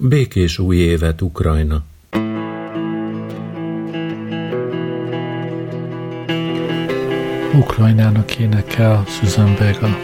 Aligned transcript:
Békés 0.00 0.58
új 0.58 0.76
évet, 0.76 1.22
Ukrajna! 1.22 1.82
Ukrajnának 7.54 8.38
énekel 8.38 9.02
Susan 9.06 9.54
Vega. 9.54 9.98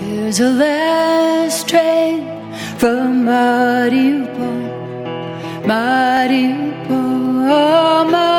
There's 0.00 0.40
a 0.40 0.50
last 0.50 1.68
train 1.68 2.24
from 2.76 3.24
Mariupol, 3.24 4.70
Mariupol, 5.66 6.96
oh, 7.50 8.04
Mariupol. 8.10 8.31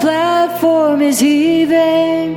Platform 0.00 1.00
is 1.02 1.18
heaving. 1.20 2.34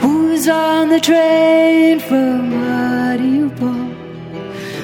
Who's 0.00 0.48
on 0.48 0.88
the 0.88 1.00
train 1.00 2.00
from 2.00 2.50
Mariupol? 2.50 3.94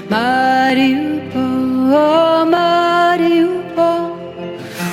Mariupol, 0.09 1.93
oh, 1.93 2.45
Mariupol. 2.57 4.05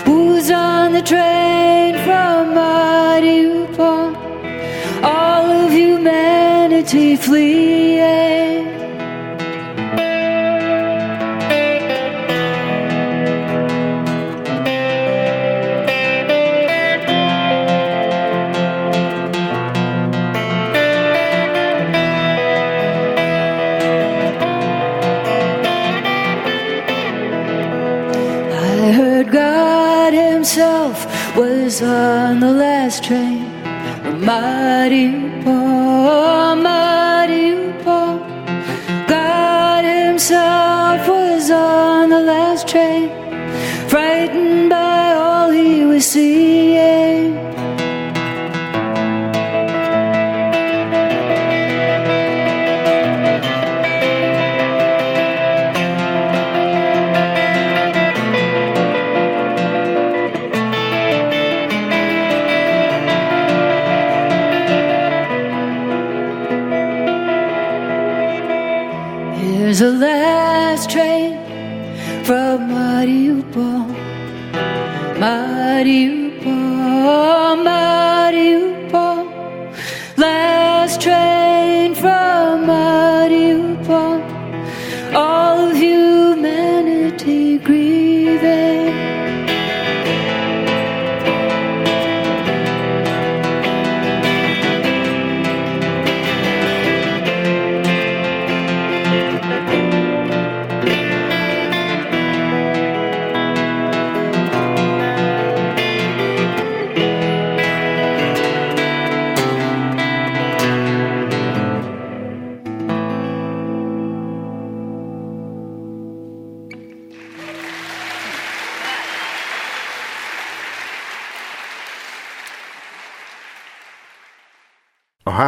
Who's 0.05 0.49
on 0.51 0.93
the 0.93 1.01
train 1.01 1.95
from 2.05 2.53
Mariupol? 2.61 4.15
All 5.03 5.45
of 5.61 5.71
humanity 5.71 7.15
fleeing. 7.15 7.86
Mariupol, 34.87 35.26
Here's 69.77 69.93
a 69.93 69.95
last 69.95 70.89
train 70.89 71.37
from 72.25 72.67
Mariupol, 72.71 73.85
Mariupol, 75.21 76.26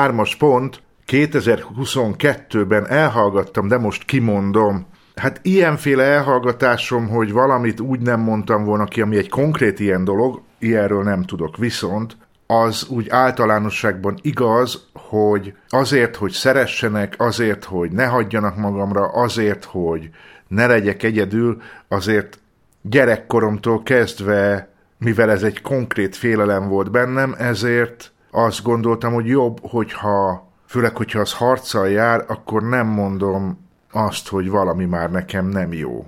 hármas 0.10 0.36
pont 0.36 0.82
2022-ben 1.08 2.88
elhallgattam, 2.88 3.68
de 3.68 3.78
most 3.78 4.06
kimondom. 4.06 4.86
Hát 5.16 5.40
ilyenféle 5.44 6.04
elhallgatásom, 6.04 7.08
hogy 7.08 7.32
valamit 7.32 7.80
úgy 7.80 8.00
nem 8.00 8.20
mondtam 8.20 8.64
volna 8.64 8.86
ki, 8.86 9.02
ami 9.02 9.18
egy 9.18 9.30
konkrét 9.30 9.80
ilyen 9.80 10.04
dolog, 10.04 10.42
ilyenről 10.60 11.04
nem 11.04 11.24
tudok. 11.24 11.58
Viszont 11.58 12.18
az 12.48 12.88
úgy 12.88 13.10
általánosságban 13.10 14.18
igaz, 14.22 14.88
hogy 14.94 15.54
azért, 15.68 16.16
hogy 16.16 16.32
szeressenek, 16.32 17.16
azért, 17.18 17.64
hogy 17.64 17.92
ne 17.92 18.06
hagyjanak 18.06 18.58
magamra, 18.58 19.06
azért, 19.06 19.64
hogy 19.64 20.10
ne 20.48 20.68
legyek 20.68 21.04
egyedül, 21.04 21.62
azért 21.88 22.40
gyerekkoromtól 22.82 23.84
kezdve, 23.84 24.70
mivel 24.98 25.32
ez 25.32 25.44
egy 25.44 25.62
konkrét 25.62 26.16
félelem 26.16 26.68
volt 26.68 26.92
bennem, 26.92 27.36
ezért 27.38 28.12
azt 28.32 28.64
gondoltam, 28.64 29.14
hogy 29.14 29.28
jobb, 29.28 29.60
hogyha, 29.62 30.48
főleg, 30.66 30.96
hogyha 30.96 31.20
az 31.20 31.34
harccal 31.34 31.90
jár, 31.90 32.26
akkor 32.28 32.64
nem 32.64 32.88
mondom 32.88 33.68
azt, 33.92 34.28
hogy 34.28 34.50
valami 34.50 34.86
már 34.86 35.12
nekem 35.12 35.46
nem 35.46 35.74
jó. 35.74 36.06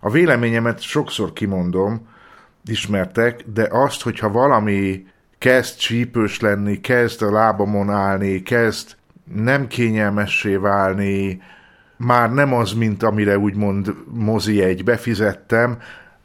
A 0.00 0.10
véleményemet 0.10 0.80
sokszor 0.80 1.32
kimondom, 1.32 2.08
ismertek, 2.64 3.44
de 3.54 3.68
azt, 3.70 4.02
hogyha 4.02 4.30
valami 4.30 5.06
kezd 5.38 5.76
csípős 5.76 6.40
lenni, 6.40 6.80
kezd 6.80 7.22
a 7.22 7.30
lábamon 7.30 7.90
állni, 7.90 8.42
kezd 8.42 8.96
nem 9.34 9.66
kényelmessé 9.66 10.56
válni, 10.56 11.42
már 11.96 12.32
nem 12.32 12.54
az, 12.54 12.72
mint 12.72 13.02
amire 13.02 13.38
úgymond 13.38 13.94
mozi 14.12 14.62
egy 14.62 14.84
befizettem, 14.84 15.78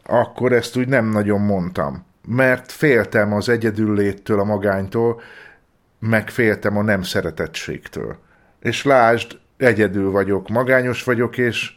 akkor 0.04 0.52
ezt 0.52 0.78
úgy 0.78 0.88
nem 0.88 1.09
nagyon 1.09 1.42
mondtam. 1.42 2.06
Mert 2.29 2.71
féltem 2.71 3.33
az 3.33 3.49
egyedülléttől, 3.49 4.39
a 4.39 4.43
magánytól, 4.43 5.21
meg 5.99 6.29
féltem 6.29 6.77
a 6.77 6.81
nem 6.81 7.01
szeretettségtől. 7.01 8.17
És 8.59 8.83
lásd, 8.83 9.38
egyedül 9.57 10.11
vagyok, 10.11 10.49
magányos 10.49 11.03
vagyok, 11.03 11.38
és, 11.38 11.71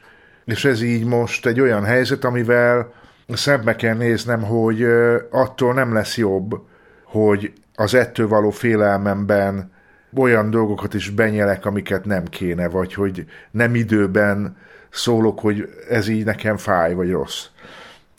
és 0.44 0.64
ez 0.64 0.82
így 0.82 1.04
most 1.04 1.46
egy 1.46 1.60
olyan 1.60 1.84
helyzet, 1.84 2.24
amivel 2.24 2.92
szembe 3.28 3.76
kell 3.76 3.96
néznem, 3.96 4.42
hogy 4.42 4.82
attól 5.30 5.74
nem 5.74 5.92
lesz 5.92 6.16
jobb, 6.16 6.60
hogy 7.04 7.52
az 7.74 7.94
ettől 7.94 8.28
való 8.28 8.50
félelmemben 8.50 9.72
olyan 10.16 10.50
dolgokat 10.50 10.94
is 10.94 11.10
benyelek, 11.10 11.66
amiket 11.66 12.04
nem 12.04 12.24
kéne, 12.24 12.68
vagy 12.68 12.94
hogy 12.94 13.24
nem 13.50 13.74
időben 13.74 14.56
szólok, 14.90 15.40
hogy 15.40 15.68
ez 15.88 16.08
így 16.08 16.24
nekem 16.24 16.56
fáj, 16.56 16.94
vagy 16.94 17.10
rossz. 17.10 17.46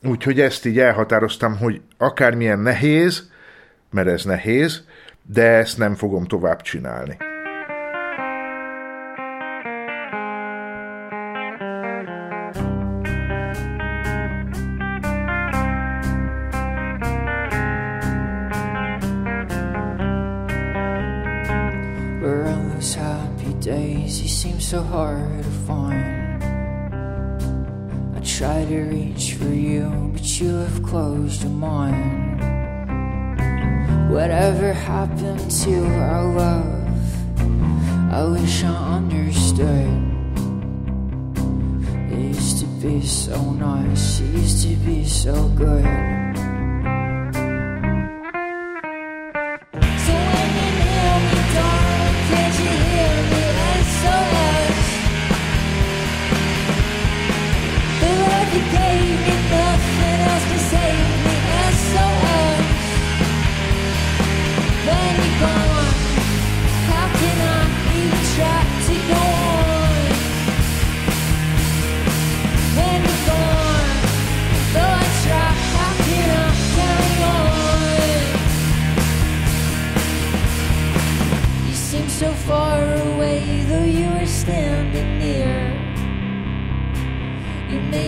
Úgyhogy 0.03 0.39
ezt 0.39 0.65
így 0.65 0.79
elhatároztam, 0.79 1.57
hogy 1.57 1.81
akármilyen 1.97 2.59
nehéz, 2.59 3.29
mert 3.89 4.07
ez 4.07 4.23
nehéz, 4.23 4.83
de 5.23 5.43
ezt 5.43 5.77
nem 5.77 5.95
fogom 5.95 6.25
tovább 6.25 6.61
csinálni. 6.61 7.17
you 30.41 30.55
have 30.55 30.81
closed 30.81 31.43
your 31.43 31.51
mind. 31.51 32.41
Whatever 34.11 34.73
happened 34.73 35.51
to 35.51 35.85
our 35.85 36.33
love, 36.33 38.11
I 38.11 38.23
wish 38.23 38.63
I 38.63 38.95
understood. 38.95 39.87
It 42.11 42.19
used 42.35 42.59
to 42.59 42.65
be 42.81 43.05
so 43.05 43.39
nice, 43.51 44.19
it 44.19 44.33
used 44.33 44.67
to 44.67 44.75
be 44.77 45.05
so 45.05 45.47
good. 45.49 46.20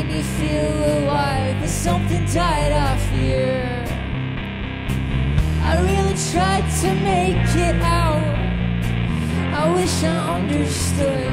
Made 0.04 0.16
me 0.16 0.22
feel 0.22 1.00
alive, 1.00 1.58
but 1.60 1.70
something 1.70 2.26
died 2.26 2.72
off 2.72 3.10
here. 3.12 3.86
I 5.62 5.80
really 5.82 6.16
tried 6.32 6.70
to 6.82 6.94
make 6.96 7.38
it 7.56 7.82
out. 7.82 8.24
I 9.54 9.74
wish 9.74 10.04
I 10.04 10.40
understood 10.40 11.32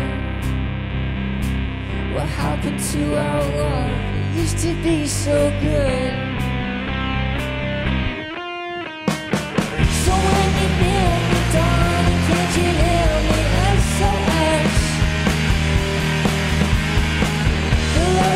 what 2.14 2.26
happened 2.28 2.81
to 2.93 3.17
our 3.17 3.43
love. 3.56 4.37
It 4.37 4.40
used 4.40 4.58
to 4.58 4.75
be 4.82 5.06
so 5.06 5.50
good. 5.61 6.30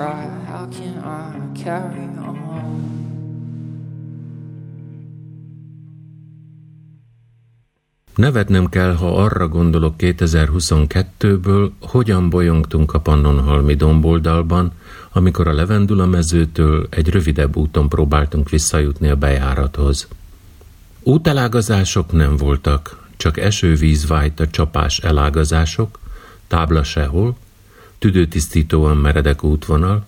try, 0.00 0.24
how 0.50 0.64
can 0.76 0.94
I 1.04 1.62
carry 1.62 2.08
on? 2.26 2.38
Nevetnem 8.14 8.68
kell, 8.68 8.94
ha 8.94 9.16
arra 9.16 9.48
gondolok 9.48 9.94
2022-ből, 9.98 11.70
hogyan 11.80 12.30
bolyongtunk 12.30 12.92
a 12.92 13.00
Pannonhalmi 13.00 13.74
domboldalban, 13.74 14.72
amikor 15.12 15.48
a 15.48 15.52
Levendula 15.52 16.06
mezőtől 16.06 16.86
egy 16.90 17.08
rövidebb 17.08 17.56
úton 17.56 17.88
próbáltunk 17.88 18.48
visszajutni 18.48 19.08
a 19.08 19.16
bejárathoz. 19.16 20.08
Útelágazások 21.02 22.12
nem 22.12 22.36
voltak, 22.36 23.08
csak 23.16 23.38
esővíz 23.38 24.06
vájt 24.06 24.40
a 24.40 24.48
csapás 24.48 24.98
elágazások, 24.98 25.98
tábla 26.46 26.82
sehol, 26.82 27.36
tüdőtisztítóan 28.00 28.96
meredek 28.96 29.44
útvonal, 29.44 30.06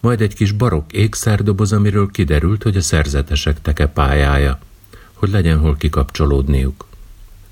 majd 0.00 0.20
egy 0.20 0.34
kis 0.34 0.52
barokk 0.52 0.92
ékszerdoboz, 0.92 1.72
amiről 1.72 2.10
kiderült, 2.10 2.62
hogy 2.62 2.76
a 2.76 2.80
szerzetesek 2.80 3.62
tekepályája, 3.62 4.58
hogy 5.12 5.30
legyen 5.30 5.58
hol 5.58 5.76
kikapcsolódniuk. 5.76 6.86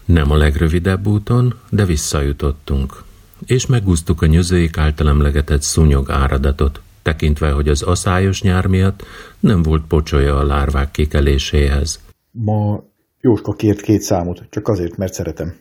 Nem 0.04 0.30
a 0.30 0.36
legrövidebb 0.36 1.06
úton, 1.06 1.54
de 1.70 1.84
visszajutottunk. 1.84 3.02
És 3.46 3.66
megúsztuk 3.66 4.22
a 4.22 4.26
nyözőik 4.26 4.78
által 4.78 5.08
emlegetett 5.08 5.62
szúnyog 5.62 6.10
áradatot, 6.10 6.80
tekintve, 7.02 7.50
hogy 7.50 7.68
az 7.68 7.82
aszályos 7.82 8.42
nyár 8.42 8.66
miatt 8.66 9.04
nem 9.40 9.62
volt 9.62 9.84
pocsolya 9.86 10.38
a 10.38 10.44
lárvák 10.44 10.90
kikeléséhez. 10.90 12.00
Ma 12.30 12.84
Jóska 13.20 13.52
kért 13.52 13.80
két 13.80 14.00
számot, 14.00 14.42
csak 14.50 14.68
azért, 14.68 14.96
mert 14.96 15.12
szeretem. 15.12 15.54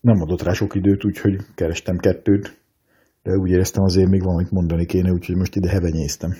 Nem 0.00 0.20
adott 0.20 0.42
rá 0.42 0.52
sok 0.52 0.74
időt, 0.74 1.04
úgyhogy 1.04 1.36
kerestem 1.54 1.96
kettőt, 1.96 2.60
de 3.22 3.36
úgy 3.36 3.50
éreztem 3.50 3.82
azért 3.82 4.08
még 4.08 4.22
valamit 4.22 4.50
mondani 4.50 4.86
kéne, 4.86 5.10
úgyhogy 5.10 5.36
most 5.36 5.56
ide 5.56 5.68
hevenyéztem. 5.68 6.30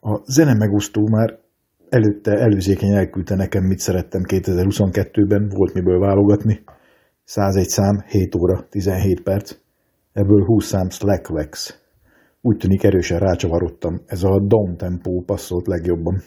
A 0.00 0.20
zene 0.24 0.54
megosztó 0.54 1.08
már 1.08 1.38
előtte 1.88 2.32
előzékeny 2.32 2.92
elküldte 2.94 3.34
nekem, 3.34 3.64
mit 3.64 3.78
szerettem 3.78 4.22
2022-ben, 4.26 5.48
volt 5.48 5.74
miből 5.74 5.98
válogatni. 5.98 6.62
101 7.24 7.68
szám, 7.68 8.04
7 8.08 8.34
óra, 8.34 8.66
17 8.68 9.22
perc, 9.22 9.56
ebből 10.12 10.44
20 10.44 10.66
szám 10.66 10.88
Slackwax. 10.90 11.80
Úgy 12.40 12.56
tűnik 12.56 12.82
erősen 12.82 13.18
rácsavarodtam, 13.18 14.00
ez 14.06 14.22
a 14.22 14.40
down 14.40 14.76
tempó 14.76 15.22
passzolt 15.26 15.66
legjobban. 15.66 16.22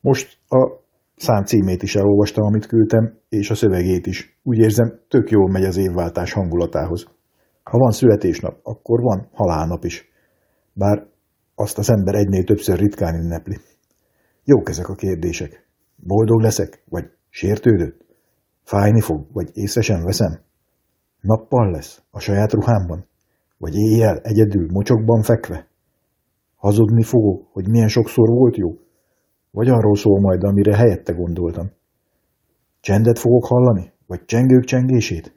Most 0.00 0.36
a 0.48 0.81
szám 1.22 1.44
címét 1.44 1.82
is 1.82 1.96
elolvastam, 1.96 2.44
amit 2.44 2.66
küldtem, 2.66 3.18
és 3.28 3.50
a 3.50 3.54
szövegét 3.54 4.06
is. 4.06 4.38
Úgy 4.42 4.58
érzem, 4.58 5.00
tök 5.08 5.30
jól 5.30 5.50
megy 5.50 5.64
az 5.64 5.76
évváltás 5.76 6.32
hangulatához. 6.32 7.06
Ha 7.62 7.78
van 7.78 7.92
születésnap, 7.92 8.58
akkor 8.62 9.00
van 9.00 9.28
halálnap 9.32 9.84
is. 9.84 10.08
Bár 10.72 11.06
azt 11.54 11.78
az 11.78 11.90
ember 11.90 12.14
egynél 12.14 12.44
többször 12.44 12.78
ritkán 12.78 13.14
ünnepli. 13.14 13.56
Jók 14.44 14.68
ezek 14.68 14.88
a 14.88 14.94
kérdések. 14.94 15.66
Boldog 15.96 16.40
leszek, 16.40 16.82
vagy 16.88 17.04
sértődött? 17.28 18.04
Fájni 18.62 19.00
fog, 19.00 19.26
vagy 19.32 19.50
észre 19.52 19.80
sem 19.80 20.02
veszem? 20.04 20.40
Nappal 21.20 21.70
lesz, 21.70 22.02
a 22.10 22.20
saját 22.20 22.52
ruhámban? 22.52 23.06
Vagy 23.58 23.74
éjjel, 23.74 24.18
egyedül, 24.22 24.66
mocsokban 24.72 25.22
fekve? 25.22 25.68
Hazudni 26.56 27.02
fogok, 27.02 27.48
hogy 27.52 27.68
milyen 27.68 27.88
sokszor 27.88 28.28
volt 28.28 28.56
jó? 28.56 28.70
Vagy 29.56 29.68
arról 29.68 29.96
szól 29.96 30.20
majd, 30.20 30.42
amire 30.42 30.76
helyette 30.76 31.12
gondoltam? 31.12 31.70
Csendet 32.80 33.18
fogok 33.18 33.44
hallani? 33.46 33.92
Vagy 34.06 34.24
csengők 34.24 34.64
csengését? 34.64 35.34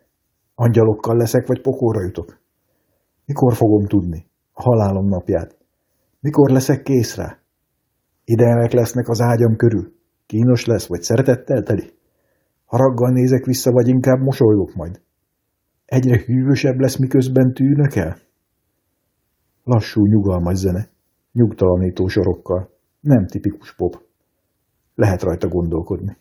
Angyalokkal 0.56 1.18
leszek, 1.18 1.48
vagy 1.48 1.62
pokorra 1.62 2.02
jutok? 2.02 2.40
Mikor 3.26 3.54
fogom 3.54 3.86
tudni? 3.86 4.26
A 4.54 4.62
halálom 4.62 5.08
napját. 5.08 5.58
Mikor 6.20 6.50
leszek 6.50 6.82
kész 6.82 7.16
rá? 7.16 7.38
Idejenek 8.24 8.72
lesznek 8.72 9.08
az 9.08 9.22
ágyam 9.22 9.56
körül? 9.56 9.94
Kínos 10.26 10.66
lesz, 10.66 10.88
vagy 10.88 11.02
szeretettel 11.02 11.64
teli? 11.64 11.94
Haraggal 12.66 13.12
nézek 13.12 13.46
vissza, 13.46 13.72
vagy 13.72 13.88
inkább 13.88 14.20
mosolygok 14.20 14.76
majd? 14.76 15.02
Egyre 15.86 16.24
hűvösebb 16.26 16.80
lesz, 16.80 16.98
miközben 16.98 17.54
tűnök 17.54 17.96
el? 17.96 18.18
Lassú, 19.64 20.06
nyugalmas 20.06 20.58
zene, 20.58 20.88
nyugtalanító 21.32 22.08
sorokkal, 22.08 22.70
nem 23.06 23.26
tipikus 23.28 23.76
pop. 23.76 24.04
Lehet 24.96 25.22
rajta 25.22 25.48
gondolkodni. 25.48 26.18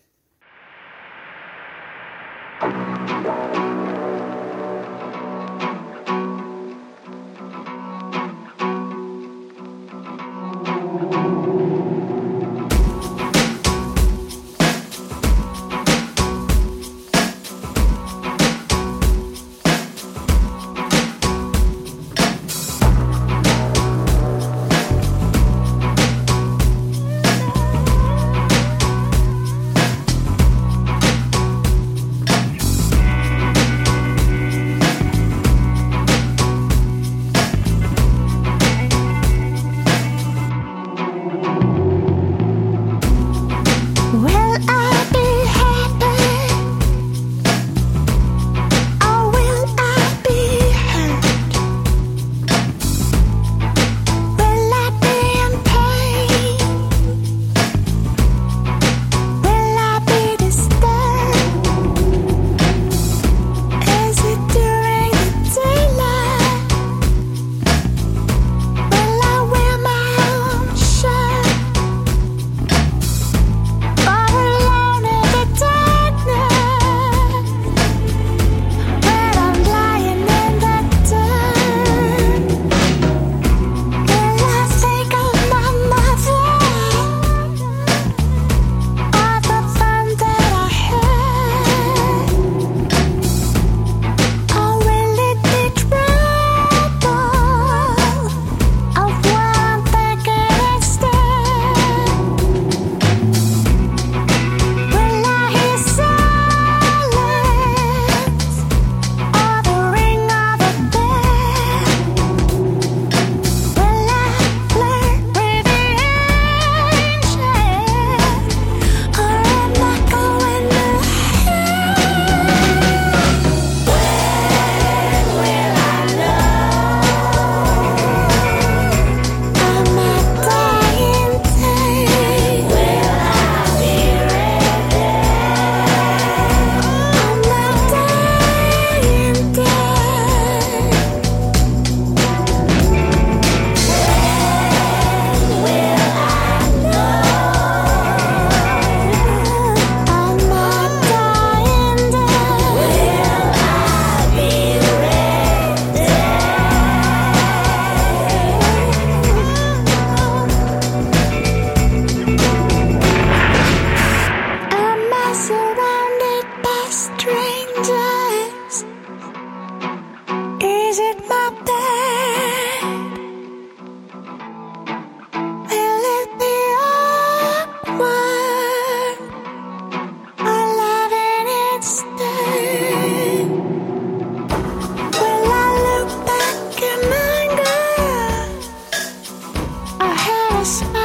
us. 190.64 191.03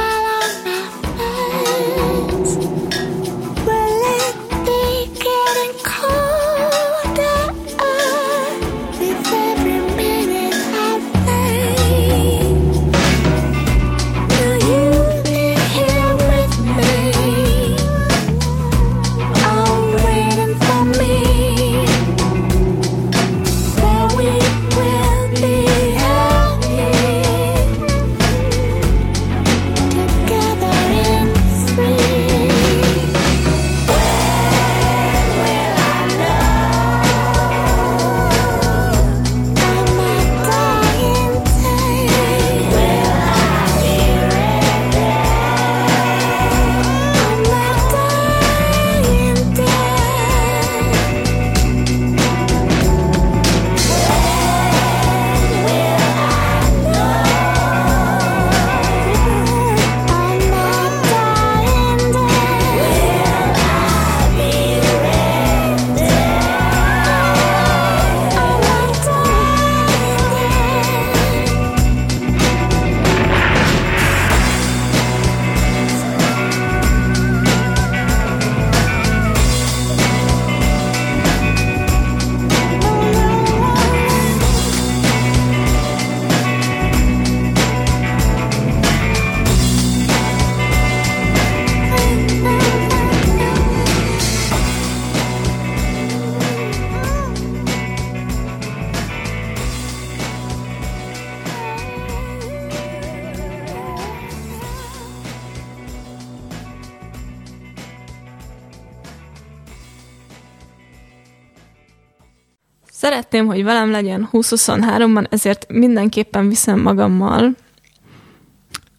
Szeretném, 113.00 113.46
hogy 113.46 113.64
velem 113.64 113.90
legyen 113.90 114.28
2023-ban, 114.32 115.32
ezért 115.32 115.72
mindenképpen 115.72 116.48
viszem 116.48 116.80
magammal 116.80 117.54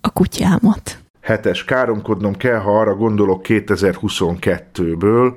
a 0.01 0.10
kutyámat. 0.10 1.00
Hetes, 1.22 1.65
káromkodnom 1.65 2.36
kell, 2.36 2.58
ha 2.58 2.79
arra 2.79 2.96
gondolok 2.96 3.46
2022-ből. 3.48 5.34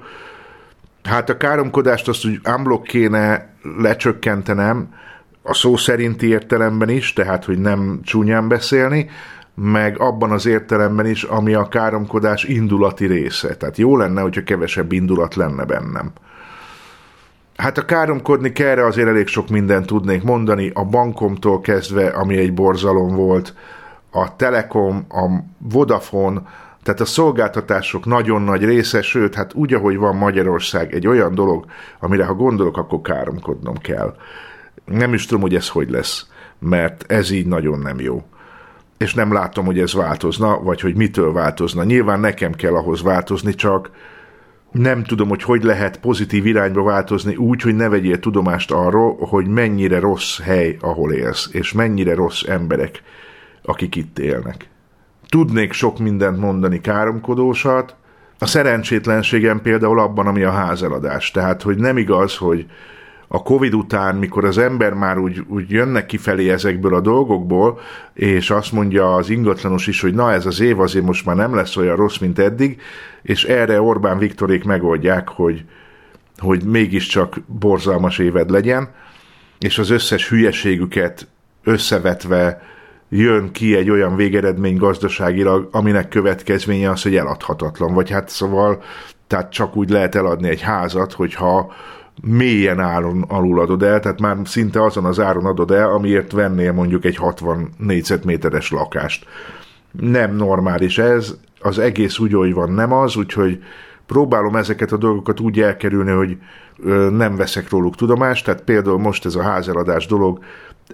Hát 1.02 1.28
a 1.30 1.36
káromkodást 1.36 2.08
azt 2.08 2.26
úgy 2.26 2.40
unblock 2.56 2.86
kéne 2.86 3.54
lecsökkentenem, 3.78 4.94
a 5.42 5.54
szó 5.54 5.76
szerinti 5.76 6.26
értelemben 6.26 6.88
is, 6.88 7.12
tehát 7.12 7.44
hogy 7.44 7.58
nem 7.58 8.00
csúnyán 8.02 8.48
beszélni, 8.48 9.10
meg 9.54 10.00
abban 10.00 10.30
az 10.30 10.46
értelemben 10.46 11.06
is, 11.06 11.22
ami 11.22 11.54
a 11.54 11.68
káromkodás 11.68 12.44
indulati 12.44 13.06
része. 13.06 13.56
Tehát 13.56 13.78
jó 13.78 13.96
lenne, 13.96 14.20
hogyha 14.20 14.42
kevesebb 14.42 14.92
indulat 14.92 15.34
lenne 15.34 15.64
bennem. 15.64 16.12
Hát 17.56 17.78
a 17.78 17.84
káromkodni 17.84 18.52
kell, 18.52 18.78
azért 18.78 19.08
elég 19.08 19.26
sok 19.26 19.48
mindent 19.48 19.86
tudnék 19.86 20.22
mondani, 20.22 20.70
a 20.74 20.84
bankomtól 20.84 21.60
kezdve, 21.60 22.08
ami 22.08 22.36
egy 22.36 22.54
borzalom 22.54 23.14
volt, 23.14 23.54
a 24.10 24.36
Telekom, 24.36 25.06
a 25.08 25.28
Vodafone, 25.58 26.42
tehát 26.82 27.00
a 27.00 27.04
szolgáltatások 27.04 28.04
nagyon 28.04 28.42
nagy 28.42 28.64
része, 28.64 29.02
sőt, 29.02 29.34
hát 29.34 29.54
úgy, 29.54 29.74
ahogy 29.74 29.96
van 29.96 30.16
Magyarország, 30.16 30.94
egy 30.94 31.06
olyan 31.06 31.34
dolog, 31.34 31.64
amire 32.00 32.24
ha 32.24 32.34
gondolok, 32.34 32.76
akkor 32.76 33.00
káromkodnom 33.00 33.76
kell. 33.78 34.14
Nem 34.84 35.14
is 35.14 35.26
tudom, 35.26 35.42
hogy 35.42 35.54
ez 35.54 35.68
hogy 35.68 35.90
lesz, 35.90 36.26
mert 36.58 37.12
ez 37.12 37.30
így 37.30 37.46
nagyon 37.46 37.78
nem 37.78 38.00
jó. 38.00 38.22
És 38.98 39.14
nem 39.14 39.32
látom, 39.32 39.64
hogy 39.64 39.78
ez 39.78 39.94
változna, 39.94 40.60
vagy 40.62 40.80
hogy 40.80 40.94
mitől 40.94 41.32
változna. 41.32 41.84
Nyilván 41.84 42.20
nekem 42.20 42.52
kell 42.52 42.74
ahhoz 42.74 43.02
változni, 43.02 43.54
csak 43.54 43.90
nem 44.74 45.04
tudom, 45.04 45.28
hogy 45.28 45.42
hogy 45.42 45.62
lehet 45.62 46.00
pozitív 46.00 46.46
irányba 46.46 46.82
változni 46.82 47.36
úgy, 47.36 47.62
hogy 47.62 47.76
ne 47.76 47.88
vegyél 47.88 48.18
tudomást 48.18 48.70
arról, 48.70 49.16
hogy 49.18 49.46
mennyire 49.46 49.98
rossz 49.98 50.40
hely, 50.40 50.76
ahol 50.80 51.12
élsz, 51.12 51.48
és 51.52 51.72
mennyire 51.72 52.14
rossz 52.14 52.42
emberek, 52.42 53.02
akik 53.62 53.96
itt 53.96 54.18
élnek. 54.18 54.68
Tudnék 55.28 55.72
sok 55.72 55.98
mindent 55.98 56.38
mondani 56.38 56.80
káromkodósat, 56.80 57.96
a 58.38 58.46
szerencsétlenségem 58.46 59.60
például 59.62 60.00
abban, 60.00 60.26
ami 60.26 60.42
a 60.42 60.50
házeladás. 60.50 61.30
Tehát, 61.30 61.62
hogy 61.62 61.76
nem 61.76 61.96
igaz, 61.96 62.36
hogy 62.36 62.66
a 63.34 63.42
Covid 63.42 63.74
után, 63.74 64.16
mikor 64.16 64.44
az 64.44 64.58
ember 64.58 64.92
már 64.92 65.18
úgy, 65.18 65.44
úgy 65.48 65.70
jönnek 65.70 66.06
kifelé 66.06 66.50
ezekből 66.50 66.94
a 66.94 67.00
dolgokból, 67.00 67.80
és 68.12 68.50
azt 68.50 68.72
mondja 68.72 69.14
az 69.14 69.30
ingatlanos 69.30 69.86
is, 69.86 70.00
hogy 70.00 70.14
na 70.14 70.32
ez 70.32 70.46
az 70.46 70.60
év 70.60 70.80
azért 70.80 71.04
most 71.04 71.26
már 71.26 71.36
nem 71.36 71.54
lesz 71.54 71.76
olyan 71.76 71.96
rossz, 71.96 72.18
mint 72.18 72.38
eddig, 72.38 72.80
és 73.22 73.44
erre 73.44 73.80
Orbán 73.80 74.18
Viktorék 74.18 74.64
megoldják, 74.64 75.28
hogy, 75.28 75.64
hogy 76.38 76.64
mégiscsak 76.64 77.36
borzalmas 77.46 78.18
éved 78.18 78.50
legyen, 78.50 78.88
és 79.58 79.78
az 79.78 79.90
összes 79.90 80.28
hülyeségüket 80.28 81.28
összevetve 81.64 82.62
jön 83.08 83.52
ki 83.52 83.76
egy 83.76 83.90
olyan 83.90 84.16
végeredmény 84.16 84.76
gazdaságilag, 84.76 85.68
aminek 85.72 86.08
következménye 86.08 86.90
az, 86.90 87.02
hogy 87.02 87.16
eladhatatlan. 87.16 87.94
Vagy 87.94 88.10
hát 88.10 88.28
szóval, 88.28 88.82
tehát 89.26 89.52
csak 89.52 89.76
úgy 89.76 89.90
lehet 89.90 90.14
eladni 90.14 90.48
egy 90.48 90.60
házat, 90.60 91.12
hogyha 91.12 91.72
mélyen 92.22 92.80
áron 92.80 93.22
alul 93.22 93.60
adod 93.60 93.82
el, 93.82 94.00
tehát 94.00 94.20
már 94.20 94.36
szinte 94.44 94.82
azon 94.82 95.04
az 95.04 95.20
áron 95.20 95.44
adod 95.46 95.70
el, 95.70 95.90
amiért 95.90 96.32
vennél 96.32 96.72
mondjuk 96.72 97.04
egy 97.04 97.16
60 97.16 97.68
négyzetméteres 97.78 98.70
lakást. 98.70 99.26
Nem 99.90 100.36
normális 100.36 100.98
ez, 100.98 101.34
az 101.60 101.78
egész 101.78 102.18
úgy, 102.18 102.32
hogy 102.32 102.54
van, 102.54 102.72
nem 102.72 102.92
az, 102.92 103.16
úgyhogy 103.16 103.62
próbálom 104.06 104.56
ezeket 104.56 104.92
a 104.92 104.96
dolgokat 104.96 105.40
úgy 105.40 105.60
elkerülni, 105.60 106.10
hogy 106.10 106.38
nem 107.10 107.36
veszek 107.36 107.70
róluk 107.70 107.96
tudomást, 107.96 108.44
tehát 108.44 108.62
például 108.62 108.98
most 108.98 109.24
ez 109.24 109.34
a 109.34 109.42
házeladás 109.42 110.06
dolog, 110.06 110.38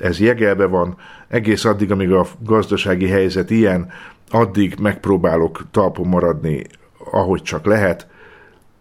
ez 0.01 0.21
jegelbe 0.21 0.66
van, 0.66 0.97
egész 1.29 1.64
addig, 1.64 1.90
amíg 1.90 2.12
a 2.12 2.27
gazdasági 2.38 3.09
helyzet 3.09 3.51
ilyen, 3.51 3.90
addig 4.31 4.75
megpróbálok 4.81 5.61
talpon 5.71 6.09
maradni, 6.09 6.64
ahogy 7.12 7.42
csak 7.42 7.64
lehet, 7.64 8.07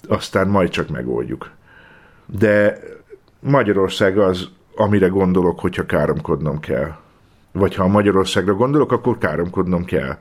aztán 0.07 0.47
majd 0.47 0.69
csak 0.69 0.89
megoldjuk 0.89 1.51
de 2.37 2.79
Magyarország 3.39 4.17
az, 4.17 4.49
amire 4.75 5.07
gondolok, 5.07 5.59
hogyha 5.59 5.85
káromkodnom 5.85 6.59
kell. 6.59 6.95
Vagy 7.51 7.75
ha 7.75 7.87
Magyarországra 7.87 8.53
gondolok, 8.53 8.91
akkor 8.91 9.17
káromkodnom 9.17 9.85
kell. 9.85 10.17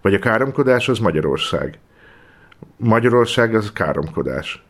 Vagy 0.00 0.14
a 0.14 0.18
káromkodás 0.18 0.88
az 0.88 0.98
Magyarország. 0.98 1.78
Magyarország 2.76 3.54
az 3.54 3.72
káromkodás. 3.72 4.64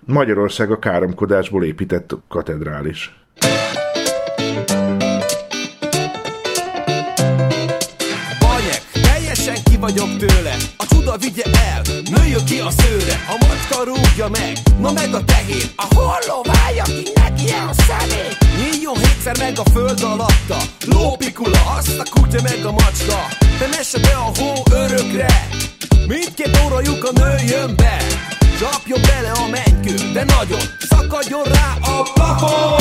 Magyarország 0.00 0.70
a 0.70 0.78
káromkodásból 0.78 1.64
épített 1.64 2.16
katedrális. 2.28 3.20
Vagyok 9.88 10.16
tőle. 10.16 10.54
A 10.76 10.86
csuda 10.86 11.16
vigye 11.16 11.42
el, 11.44 11.82
nőjön 12.10 12.44
ki 12.44 12.58
a 12.58 12.70
szőre. 12.70 13.24
A 13.28 13.46
macska 13.46 13.84
rúgja 13.84 14.28
meg, 14.28 14.52
na 14.80 14.92
meg 14.92 15.14
a 15.14 15.24
tehén. 15.24 15.66
A 15.76 15.86
holló 15.94 16.44
válja 16.52 16.82
ki 16.82 17.02
neki 17.14 17.48
a 17.50 17.72
szemét. 17.86 18.38
Nyíljon 18.58 18.96
hétszer 18.96 19.36
meg 19.38 19.58
a 19.58 19.70
föld 19.70 20.02
alatta. 20.02 20.58
Lópikula, 20.86 21.60
azt 21.76 21.98
a 21.98 22.04
kutya 22.10 22.40
meg 22.42 22.64
a 22.64 22.70
macska. 22.70 23.20
Te 23.58 23.66
messe 23.76 23.98
be 23.98 24.14
a 24.16 24.30
hó 24.38 24.52
örökre. 24.70 25.48
Mindkét 26.06 26.60
órajuk 26.64 27.04
a 27.04 27.12
nőjön 27.20 27.76
be. 27.76 27.96
Csapjon 28.58 29.00
bele 29.00 29.30
a 29.30 29.46
mennykő, 29.48 30.12
de 30.12 30.24
nagyon 30.24 30.60
Szakadjon 30.88 31.42
rá 31.44 31.76
a 31.80 32.02
plafon 32.14 32.80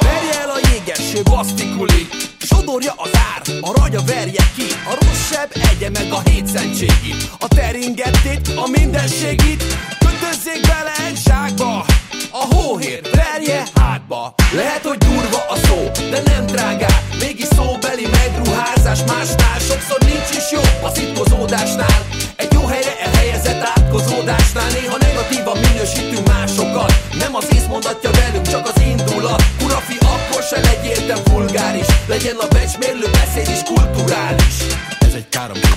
Verje 0.00 0.40
el 0.42 0.50
a 0.50 0.58
jégeső 0.70 1.22
basztikuli 1.22 2.08
Sodorja 2.50 2.92
az 2.96 3.10
ár, 3.12 3.40
a 3.60 3.80
ragya 3.80 4.02
verje 4.06 4.44
ki. 4.56 4.66
A 4.90 4.94
rossz 5.00 5.24
seb 5.30 5.50
egye 5.70 5.90
meg 5.90 6.12
a 6.12 6.20
hétszentségi 6.30 7.14
A 7.38 7.48
teringettét, 7.48 8.48
a 8.64 8.66
mindenségit. 8.76 9.62
Kötözzék 9.98 10.60
bele 10.60 10.92
egy 11.08 11.18
zsákba. 11.26 11.84
A 12.30 12.54
hóhér 12.54 13.00
verje 13.12 13.62
hátba. 13.74 14.34
Lehet, 14.52 14.82
hogy 14.82 14.98
durva 14.98 15.40
a 15.48 15.56
szó, 15.66 15.90
de 16.10 16.22
nem 16.24 16.46
drágár 16.46 17.02
Mégis 17.20 17.48
szóbeli 17.56 18.06
megruházás 18.18 19.00
másnál 19.06 19.58
Sokszor 19.68 20.00
nincs 20.00 20.30
is 20.40 20.46
jó. 20.52 20.60
A 20.86 20.90
szitkozódásnál 20.94 22.00
Egy 22.36 22.52
jó 22.52 22.64
helyre 22.66 23.00
elhelyezett 23.04 23.62
átkozódásnál 23.62 24.70
Néha 24.70 24.96
negatívan 25.00 25.58
minősítünk 25.58 26.26
másokat. 26.28 26.92
Nem 27.18 27.34
az 27.34 27.46
ész 27.54 27.66
mondatja 27.68 28.10
velünk, 28.10 28.48
csak 28.48 28.66
az 28.66 28.80
indulat. 28.82 29.42
Urafi, 29.64 29.96
akkor 30.00 30.07
se 30.48 30.60
legyél 30.60 31.06
te 31.06 31.30
vulgáris 31.30 31.86
Legyen 32.06 32.36
a 32.36 32.46
becsmérlő 32.48 33.06
beszéd 33.12 33.48
is 33.48 33.62
kulturális 33.62 34.56
Ez 34.98 35.14
egy 35.14 35.28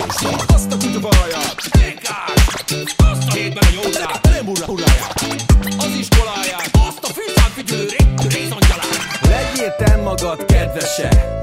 szó 0.10 0.30
Azt 0.48 0.72
a 0.72 0.78
kutya 0.78 1.00
valaját 1.00 1.56
Azt 2.98 3.28
a 3.28 3.32
hétben 3.34 3.64
a 3.64 3.84
józát 3.84 4.20
Nem 4.24 4.48
uráját 4.68 5.14
Az 5.78 5.94
iskoláját. 6.00 6.70
Azt 6.88 7.04
a 7.04 7.08
fűszán 7.14 7.50
figyelő 7.56 7.86
részangyalát 8.30 9.20
Legyél 9.30 9.76
te 9.76 9.96
magad 9.96 10.46
kedvese 10.46 11.40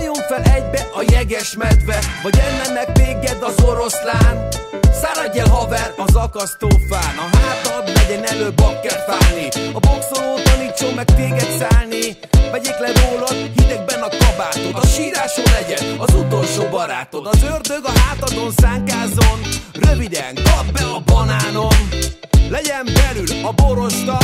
Fajjon 0.00 0.28
fel 0.28 0.42
egybe 0.42 0.88
a 0.94 1.04
jeges 1.12 1.56
medve 1.56 1.98
Vagy 2.22 2.38
enne 2.38 2.72
meg 2.72 2.92
téged 2.92 3.42
az 3.42 3.64
oroszlán? 3.64 4.48
Száradj 5.02 5.38
el 5.38 5.48
haver 5.48 5.94
az 5.96 6.14
akasztófán. 6.14 7.14
A 7.18 7.36
hátad 7.36 7.96
legyen 7.96 8.24
elő 8.24 8.52
bakkerfálni 8.52 9.48
A 9.72 9.78
boxoló 9.78 10.34
tanítson 10.44 10.94
meg 10.94 11.04
téged 11.04 11.50
szállni. 11.58 12.18
Vegyék 12.50 12.78
le 12.78 12.92
rólad 13.02 13.50
hidegben 13.56 14.00
a 14.00 14.08
kabátod. 14.08 14.82
A 14.82 14.86
síráson 14.86 15.44
legyen 15.60 15.98
az 15.98 16.14
utolsó 16.14 16.62
barátod. 16.70 17.26
Az 17.26 17.42
ördög 17.42 17.84
a 17.84 17.98
hátadon 17.98 18.50
szánkázon. 18.56 19.40
Röviden 19.72 20.34
kap 20.34 20.72
be 20.72 20.84
a 20.84 21.02
banánom 21.06 21.76
Legyen 22.50 22.84
belül 22.84 23.46
a 23.46 23.52
borosta 23.52 24.18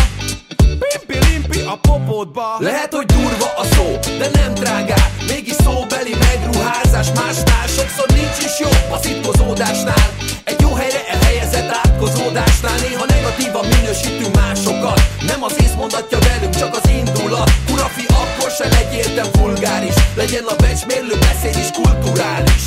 Pimpi 0.57 1.19
limpi 1.29 1.61
a 1.61 1.79
popódba 1.81 2.57
Lehet, 2.59 2.95
hogy 2.95 3.07
durva 3.07 3.53
a 3.57 3.65
szó, 3.65 3.99
de 4.19 4.29
nem 4.33 4.55
drágár 4.55 5.11
Mégis 5.29 5.53
szóbeli 5.53 6.15
megruházás 6.19 7.09
másnál. 7.15 7.67
Sokszor 7.67 8.09
nincs 8.09 8.39
is 8.39 8.59
jó 8.61 8.69
a 8.95 8.99
szitkozódásnál 9.03 10.09
Egy 10.45 10.61
jó 10.61 10.73
helyre 10.73 11.09
elhelyezett 11.09 11.71
átkozódásnál. 11.71 12.79
Néha 12.81 13.05
negatívan 13.05 13.67
minősítünk 13.67 14.35
másokat. 14.35 15.01
Nem 15.27 15.43
az 15.43 15.55
ész 15.63 15.75
mondatja 15.77 16.19
velünk, 16.19 16.57
csak 16.57 16.75
az 16.75 16.91
indulat. 16.91 17.51
Urafi, 17.73 18.05
akkor 18.09 18.51
se 18.51 18.69
legyél 18.69 19.15
te 19.15 19.39
vulgáris. 19.39 19.95
Legyen 20.17 20.45
a 20.45 20.55
becsmérlő 20.57 21.15
beszéd 21.19 21.57
is 21.57 21.71
kulturális 21.71 22.65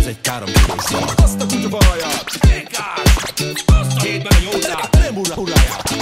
Ez 0.00 0.06
egy 0.06 0.20
szó 0.78 0.98
Azt 1.16 1.40
a 1.40 1.46
kutya 1.46 1.68
valaját 1.68 2.24
Azt 3.66 3.96
a 3.96 4.00
hétben 4.00 4.32
a 4.32 4.52
józát 4.52 4.92
Nem 4.92 5.16
ura, 5.16 5.34
uráját 5.34 5.94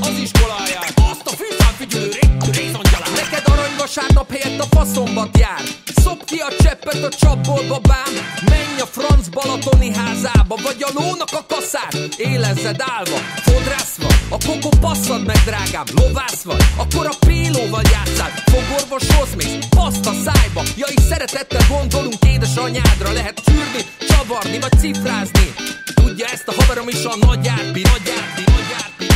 Az 0.00 0.18
iskoláját. 0.22 0.92
Azt 1.10 1.26
a 1.26 1.30
fűszán 1.30 1.72
figyelő 1.78 2.08
részangyalát 2.52 3.10
Neked 3.14 3.42
arany 3.46 3.74
vasárnap 3.78 4.30
helyett 4.30 4.60
a 4.60 4.66
faszombat 4.70 5.38
jár 5.38 5.83
Szob 6.04 6.24
ki 6.24 6.38
a 6.38 6.62
cseppet 6.62 7.02
a 7.04 7.08
csapból, 7.08 7.62
babám 7.68 8.12
Menj 8.50 8.80
a 8.80 8.86
franc 8.86 9.28
balatoni 9.28 9.94
házába 9.94 10.56
Vagy 10.62 10.84
a 10.88 10.90
lónak 10.98 11.32
a 11.32 11.44
kaszát 11.48 11.94
Élezzed 12.16 12.82
állva, 12.96 13.18
fodrászva 13.46 14.08
A 14.28 14.38
kokó 14.46 14.68
passzad 14.80 15.26
meg, 15.26 15.36
drágám, 15.36 15.84
lovász 15.94 16.42
vagy 16.42 16.64
Akkor 16.76 17.06
a 17.06 17.16
pélóval 17.26 17.82
játszál 17.92 18.30
Fogorvoshoz 18.52 19.34
mész, 19.36 19.66
paszt 19.70 20.06
a 20.06 20.12
szájba. 20.24 20.62
Ja, 20.76 20.86
így 20.90 21.06
szeretettel 21.10 21.66
gondolunk 21.68 22.24
édesanyádra 22.26 23.12
Lehet 23.12 23.42
csűrni, 23.44 23.82
csavarni 24.08 24.58
vagy 24.60 24.78
cifrázni. 24.78 25.54
Tudja 25.94 26.26
ezt 26.26 26.48
a 26.48 26.52
haverom 26.58 26.88
is 26.88 27.04
a 27.04 27.16
nagy 27.26 27.48
árpi, 27.48 27.82
nagy 27.92 28.12
árpi, 28.18 28.42
nagy 28.52 28.70
árpi, 28.82 29.06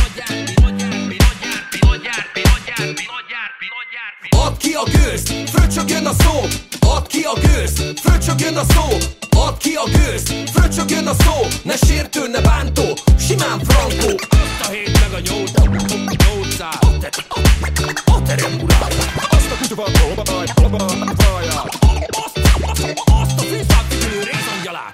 nagy 1.81 2.07
árpi, 2.17 2.48
Add 4.29 4.57
ki 4.57 4.73
a 4.73 4.83
gőzt, 4.83 5.33
föl 5.49 6.07
a 6.07 6.13
szó. 6.23 6.41
Add 6.79 7.07
ki 7.07 7.21
a 7.23 7.39
gőzt, 7.39 7.99
föl 7.99 8.57
a 8.57 8.63
szó. 8.73 8.97
Add 9.37 9.57
ki 9.57 9.73
a 9.75 9.89
gőzt, 9.89 10.33
föl 10.51 11.07
a 11.07 11.13
szó. 11.23 11.47
Ne 11.63 11.75
sértő, 11.75 12.27
ne 12.27 12.41
bántó, 12.41 12.83
simán 13.19 13.59
frankó. 13.59 14.15
Azt 14.29 14.67
a 14.67 14.71
hét 14.71 14.99
meg 14.99 15.13
a 15.13 15.19
nyolc, 15.19 15.51
nyolcá 16.25 16.69
A 18.05 18.21
terem 18.21 18.59
urát 18.61 18.93
Azt 19.29 19.51
a 19.51 19.55
kutya 19.61 19.75
van, 19.75 19.97
hova 19.97 20.21
baj, 20.21 20.45
hova 20.55 20.77
vaját 20.77 21.77
Azt, 22.09 22.39
azt, 22.61 22.93
azt 23.05 23.39
a 23.39 23.41
fűszát, 23.41 23.93
rézangyalát 24.23 24.93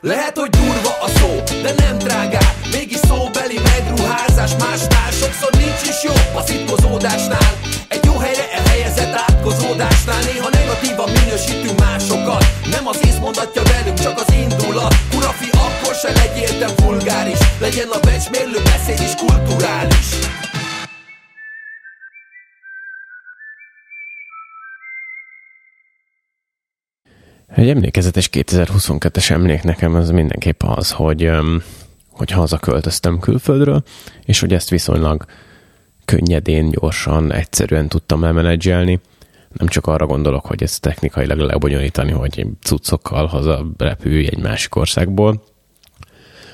Lehet, 0.00 0.38
hogy 0.38 0.50
durva 0.50 0.96
a 1.00 1.08
szó, 1.08 1.42
de 1.62 1.74
nem 1.76 1.98
trágát 1.98 2.59
Mégis 2.80 2.98
szóbeli 3.08 3.58
megruházás 3.72 4.52
másnál 4.58 5.10
Sokszor 5.10 5.52
nincs 5.52 5.82
is 5.92 5.98
jó 6.04 6.12
a 6.38 6.42
szitkozódásnál 6.46 7.52
Egy 7.88 8.04
jó 8.04 8.16
helyre 8.18 8.52
elhelyezett 8.52 9.14
átkozódásnál 9.14 10.22
Néha 10.22 10.48
negatívan 10.52 11.10
minősítünk 11.10 11.78
másokat. 11.78 12.44
Nem 12.70 12.86
az 12.86 13.00
ész 13.06 13.18
velünk, 13.54 13.98
csak 14.00 14.18
az 14.18 14.32
indulat. 14.32 14.94
Urafi, 15.16 15.48
akkor 15.52 15.94
se 15.94 16.12
legyél 16.12 16.58
te 16.58 16.82
vulgáris. 16.82 17.38
Legyen 17.60 17.88
a 17.88 17.98
becsmérlő 18.00 18.58
beszéd 18.64 19.00
is 19.00 19.14
kulturális. 19.14 20.08
Egy 27.54 27.68
emlékezetes 27.68 28.28
2022-es 28.32 29.30
emlék 29.30 29.62
nekem 29.62 29.94
az 29.94 30.10
mindenképp 30.10 30.62
az, 30.62 30.90
hogy, 30.90 31.30
hogy 32.20 32.30
hazaköltöztem 32.30 33.18
külföldről, 33.18 33.82
és 34.24 34.40
hogy 34.40 34.52
ezt 34.52 34.70
viszonylag 34.70 35.24
könnyedén, 36.04 36.70
gyorsan, 36.70 37.32
egyszerűen 37.32 37.88
tudtam 37.88 38.24
elmenedzselni. 38.24 39.00
Nem 39.52 39.68
csak 39.68 39.86
arra 39.86 40.06
gondolok, 40.06 40.46
hogy 40.46 40.62
ezt 40.62 40.80
technikailag 40.80 41.38
lebonyolítani, 41.38 42.10
hogy 42.10 42.46
cuccokkal 42.62 43.26
haza 43.26 43.66
repülj 43.78 44.26
egy 44.26 44.38
másik 44.38 44.74
országból, 44.74 45.42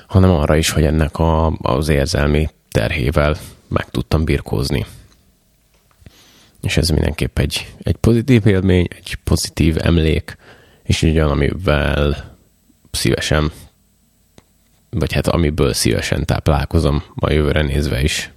hanem 0.07 0.29
arra 0.29 0.55
is, 0.55 0.69
hogy 0.69 0.83
ennek 0.83 1.19
a, 1.19 1.51
az 1.61 1.89
érzelmi 1.89 2.49
terhével 2.71 3.35
meg 3.67 3.89
tudtam 3.89 4.25
birkózni. 4.25 4.85
És 6.61 6.77
ez 6.77 6.89
mindenképp 6.89 7.39
egy, 7.39 7.73
egy 7.81 7.95
pozitív 7.95 8.47
élmény, 8.47 8.87
egy 8.89 9.17
pozitív 9.23 9.75
emlék, 9.79 10.37
és 10.83 11.01
így 11.01 11.17
olyan, 11.17 11.31
amivel 11.31 12.35
szívesen, 12.91 13.51
vagy 14.89 15.13
hát 15.13 15.27
amiből 15.27 15.73
szívesen 15.73 16.25
táplálkozom 16.25 17.03
a 17.15 17.31
jövőre 17.31 17.61
nézve 17.61 18.01
is. 18.01 18.31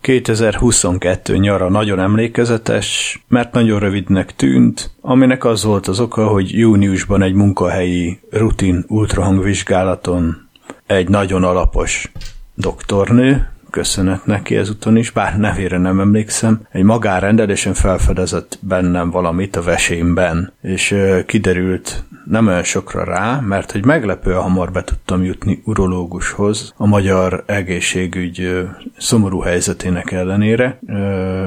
2022 0.00 1.36
nyara 1.36 1.68
nagyon 1.68 2.00
emlékezetes, 2.00 3.18
mert 3.28 3.52
nagyon 3.52 3.78
rövidnek 3.78 4.36
tűnt, 4.36 4.90
aminek 5.00 5.44
az 5.44 5.64
volt 5.64 5.88
az 5.88 6.00
oka, 6.00 6.26
hogy 6.26 6.50
júniusban 6.52 7.22
egy 7.22 7.32
munkahelyi 7.32 8.18
rutin 8.30 8.84
ultrahangvizsgálaton 8.88 10.48
egy 10.86 11.08
nagyon 11.08 11.44
alapos 11.44 12.12
doktornő, 12.54 13.51
köszönet 13.72 14.26
neki 14.26 14.56
ezúton 14.56 14.96
is, 14.96 15.10
bár 15.10 15.38
nevére 15.38 15.78
nem 15.78 16.00
emlékszem, 16.00 16.60
egy 16.70 16.82
magánrendelésen 16.82 17.74
felfedezett 17.74 18.58
bennem 18.60 19.10
valamit 19.10 19.56
a 19.56 19.62
vesémben, 19.62 20.52
és 20.62 20.96
kiderült 21.26 22.04
nem 22.24 22.46
olyan 22.46 22.62
sokra 22.62 23.04
rá, 23.04 23.40
mert 23.40 23.72
hogy 23.72 23.84
meglepően 23.84 24.40
hamar 24.40 24.72
be 24.72 24.84
tudtam 24.84 25.24
jutni 25.24 25.62
urológushoz 25.64 26.72
a 26.76 26.86
magyar 26.86 27.42
egészségügy 27.46 28.66
szomorú 28.96 29.40
helyzetének 29.40 30.12
ellenére, 30.12 30.78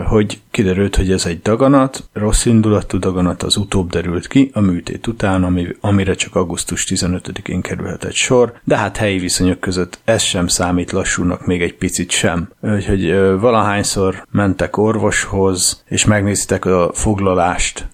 hogy 0.05 0.41
kiderült, 0.55 0.95
hogy 0.95 1.11
ez 1.11 1.25
egy 1.25 1.41
daganat, 1.41 2.03
rossz 2.13 2.45
indulatú 2.45 2.99
daganat, 2.99 3.43
az 3.43 3.57
utóbb 3.57 3.89
derült 3.89 4.27
ki 4.27 4.51
a 4.53 4.59
műtét 4.59 5.07
után, 5.07 5.43
ami, 5.43 5.67
amire 5.81 6.13
csak 6.13 6.35
augusztus 6.35 6.85
15-én 6.89 7.61
kerülhetett 7.61 8.13
sor, 8.13 8.53
de 8.63 8.77
hát 8.77 8.97
helyi 8.97 9.17
viszonyok 9.19 9.59
között 9.59 9.99
ez 10.03 10.21
sem 10.21 10.47
számít 10.47 10.91
lassúnak 10.91 11.45
még 11.45 11.61
egy 11.61 11.75
picit 11.75 12.09
sem. 12.09 12.49
Úgyhogy 12.61 13.11
valahányszor 13.39 14.25
mentek 14.31 14.77
orvoshoz, 14.77 15.83
és 15.85 16.05
megnéztek 16.05 16.65
a 16.65 16.91
foglalást, 16.93 17.87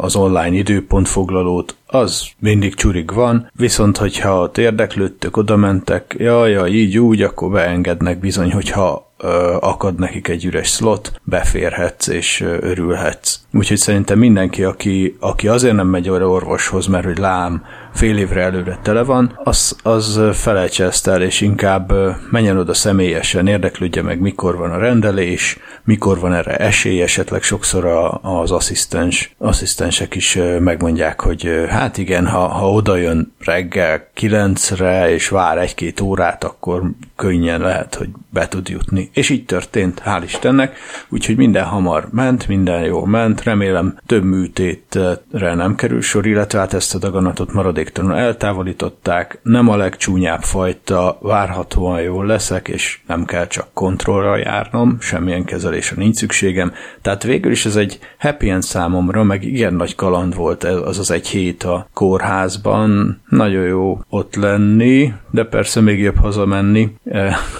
az 0.00 0.16
online 0.16 0.56
időpontfoglalót, 0.56 1.76
az 1.86 2.26
mindig 2.38 2.74
csurig 2.74 3.12
van, 3.12 3.50
viszont 3.54 3.96
hogyha 3.96 4.40
ott 4.40 4.58
érdeklődtök, 4.58 5.36
oda 5.36 5.56
mentek, 5.56 6.14
jaj, 6.18 6.50
jaj, 6.50 6.70
így 6.70 6.98
úgy, 6.98 7.22
akkor 7.22 7.50
beengednek 7.50 8.18
bizony, 8.18 8.52
hogyha 8.52 9.12
akad 9.60 9.98
nekik 9.98 10.28
egy 10.28 10.44
üres 10.44 10.68
slot, 10.68 11.20
beférhetsz 11.22 12.06
és 12.06 12.40
örülhetsz. 12.40 13.38
Úgyhogy 13.52 13.76
szerintem 13.76 14.18
mindenki, 14.18 14.64
aki, 14.64 15.16
aki 15.20 15.48
azért 15.48 15.74
nem 15.74 15.86
megy 15.86 16.08
orvoshoz, 16.08 16.86
mert 16.86 17.04
hogy 17.04 17.18
lám, 17.18 17.64
fél 17.94 18.18
évre 18.18 18.42
előre 18.42 18.78
tele 18.82 19.02
van, 19.02 19.38
az, 19.44 19.76
az 19.82 20.20
felejtse 20.32 20.84
ezt 20.84 21.06
el, 21.06 21.22
és 21.22 21.40
inkább 21.40 21.92
menjen 22.30 22.58
oda 22.58 22.74
személyesen, 22.74 23.46
érdeklődje 23.46 24.02
meg, 24.02 24.20
mikor 24.20 24.56
van 24.56 24.70
a 24.70 24.78
rendelés, 24.78 25.58
mikor 25.84 26.18
van 26.18 26.34
erre 26.34 26.56
esély, 26.56 27.02
esetleg 27.02 27.42
sokszor 27.42 27.84
a, 27.84 28.20
az 28.22 28.50
asszisztens, 28.50 29.34
asszisztensek 29.38 30.14
is 30.14 30.38
megmondják, 30.58 31.20
hogy 31.20 31.66
hát 31.68 31.98
igen, 31.98 32.26
ha, 32.26 32.46
ha 32.46 32.70
oda 32.70 32.96
jön 32.96 33.32
reggel 33.38 34.08
kilencre, 34.14 35.10
és 35.10 35.28
vár 35.28 35.58
egy-két 35.58 36.00
órát, 36.00 36.44
akkor 36.44 36.82
könnyen 37.16 37.60
lehet, 37.60 37.94
hogy 37.94 38.08
be 38.30 38.48
tud 38.48 38.68
jutni. 38.68 39.10
És 39.12 39.28
így 39.30 39.44
történt, 39.44 40.02
hál' 40.04 40.22
Istennek, 40.24 40.76
úgyhogy 41.08 41.36
minden 41.36 41.64
hamar 41.64 42.08
ment, 42.10 42.48
minden 42.48 42.82
jól 42.82 43.06
ment, 43.06 43.42
remélem 43.42 43.98
több 44.06 44.24
műtétre 44.24 45.54
nem 45.54 45.74
kerül 45.74 46.00
sor, 46.00 46.26
illetve 46.26 46.58
hát 46.58 46.74
ezt 46.74 46.94
a 46.94 46.98
daganatot 46.98 47.52
maradéktalanul 47.84 48.26
eltávolították, 48.26 49.38
nem 49.42 49.68
a 49.68 49.76
legcsúnyább 49.76 50.42
fajta, 50.42 51.18
várhatóan 51.20 52.00
jól 52.00 52.26
leszek, 52.26 52.68
és 52.68 53.00
nem 53.06 53.24
kell 53.24 53.46
csak 53.46 53.66
kontrollra 53.72 54.36
járnom, 54.36 54.96
semmilyen 55.00 55.44
kezelésre 55.44 55.96
nincs 55.96 56.16
szükségem, 56.16 56.72
tehát 57.02 57.22
végül 57.22 57.52
is 57.52 57.66
ez 57.66 57.76
egy 57.76 57.98
happy 58.18 58.50
end 58.50 58.62
számomra, 58.62 59.22
meg 59.22 59.44
igen 59.44 59.74
nagy 59.74 59.94
kaland 59.94 60.34
volt 60.34 60.64
az 60.64 60.98
az 60.98 61.10
egy 61.10 61.28
hét 61.28 61.62
a 61.62 61.88
kórházban, 61.92 63.20
nagyon 63.28 63.64
jó 63.64 64.00
ott 64.08 64.34
lenni, 64.34 65.12
de 65.30 65.44
persze 65.44 65.80
még 65.80 66.00
jobb 66.00 66.16
hazamenni. 66.16 66.92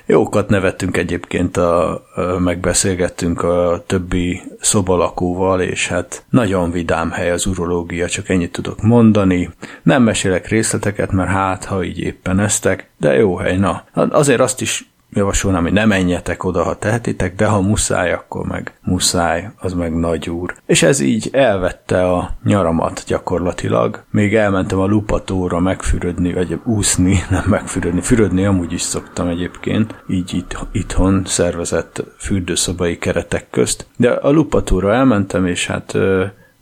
Jókat 0.07 0.49
nevettünk 0.49 0.97
egyébként, 0.97 1.57
a, 1.57 1.93
a, 1.93 2.01
megbeszélgettünk 2.39 3.43
a 3.43 3.85
többi 3.87 4.41
szobalakóval, 4.61 5.61
és 5.61 5.89
hát 5.89 6.25
nagyon 6.31 6.71
vidám 6.71 7.11
hely 7.11 7.31
az 7.31 7.47
urológia, 7.47 8.09
csak 8.09 8.29
ennyit 8.29 8.53
tudok 8.53 8.83
mondani. 8.83 9.51
Nem 9.83 10.03
mesélek 10.15 10.49
részleteket, 10.49 11.13
mert 11.13 11.31
hát, 11.31 11.65
ha 11.65 11.85
így 11.85 11.99
éppen 11.99 12.41
eztek, 12.41 12.91
de 12.99 13.15
jó 13.15 13.37
hely, 13.37 13.57
na. 13.57 13.85
Azért 13.93 14.41
azt 14.41 14.61
is 14.61 14.93
javasolnám, 15.13 15.63
hogy 15.63 15.73
ne 15.73 15.85
menjetek 15.85 16.45
oda, 16.45 16.63
ha 16.63 16.75
tehetitek, 16.75 17.35
de 17.35 17.47
ha 17.47 17.61
muszáj, 17.61 18.13
akkor 18.13 18.47
meg 18.47 18.73
muszáj, 18.83 19.51
az 19.59 19.73
meg 19.73 19.95
nagy 19.99 20.31
úr. 20.31 20.55
És 20.67 20.83
ez 20.83 21.01
így 21.01 21.29
elvette 21.33 22.11
a 22.13 22.31
nyaramat 22.45 23.05
gyakorlatilag. 23.07 24.05
Még 24.11 24.35
elmentem 24.35 24.79
a 24.79 24.87
lupatóra 24.87 25.61
megfürödni, 25.61 26.33
vagy 26.33 26.59
úszni, 26.65 27.19
nem 27.31 27.45
megfürödni, 27.47 28.01
fürödni 28.01 28.45
amúgy 28.45 28.73
is 28.73 28.83
szoktam 28.83 29.29
egyébként, 29.29 30.05
így 30.09 30.35
itt, 30.35 30.57
itthon 30.73 31.23
szervezett 31.27 32.05
fürdőszobai 32.19 32.99
keretek 32.99 33.51
közt. 33.51 33.87
De 33.97 34.11
a 34.11 34.31
lupatóra 34.31 34.93
elmentem, 34.95 35.47
és 35.47 35.67
hát 35.67 35.99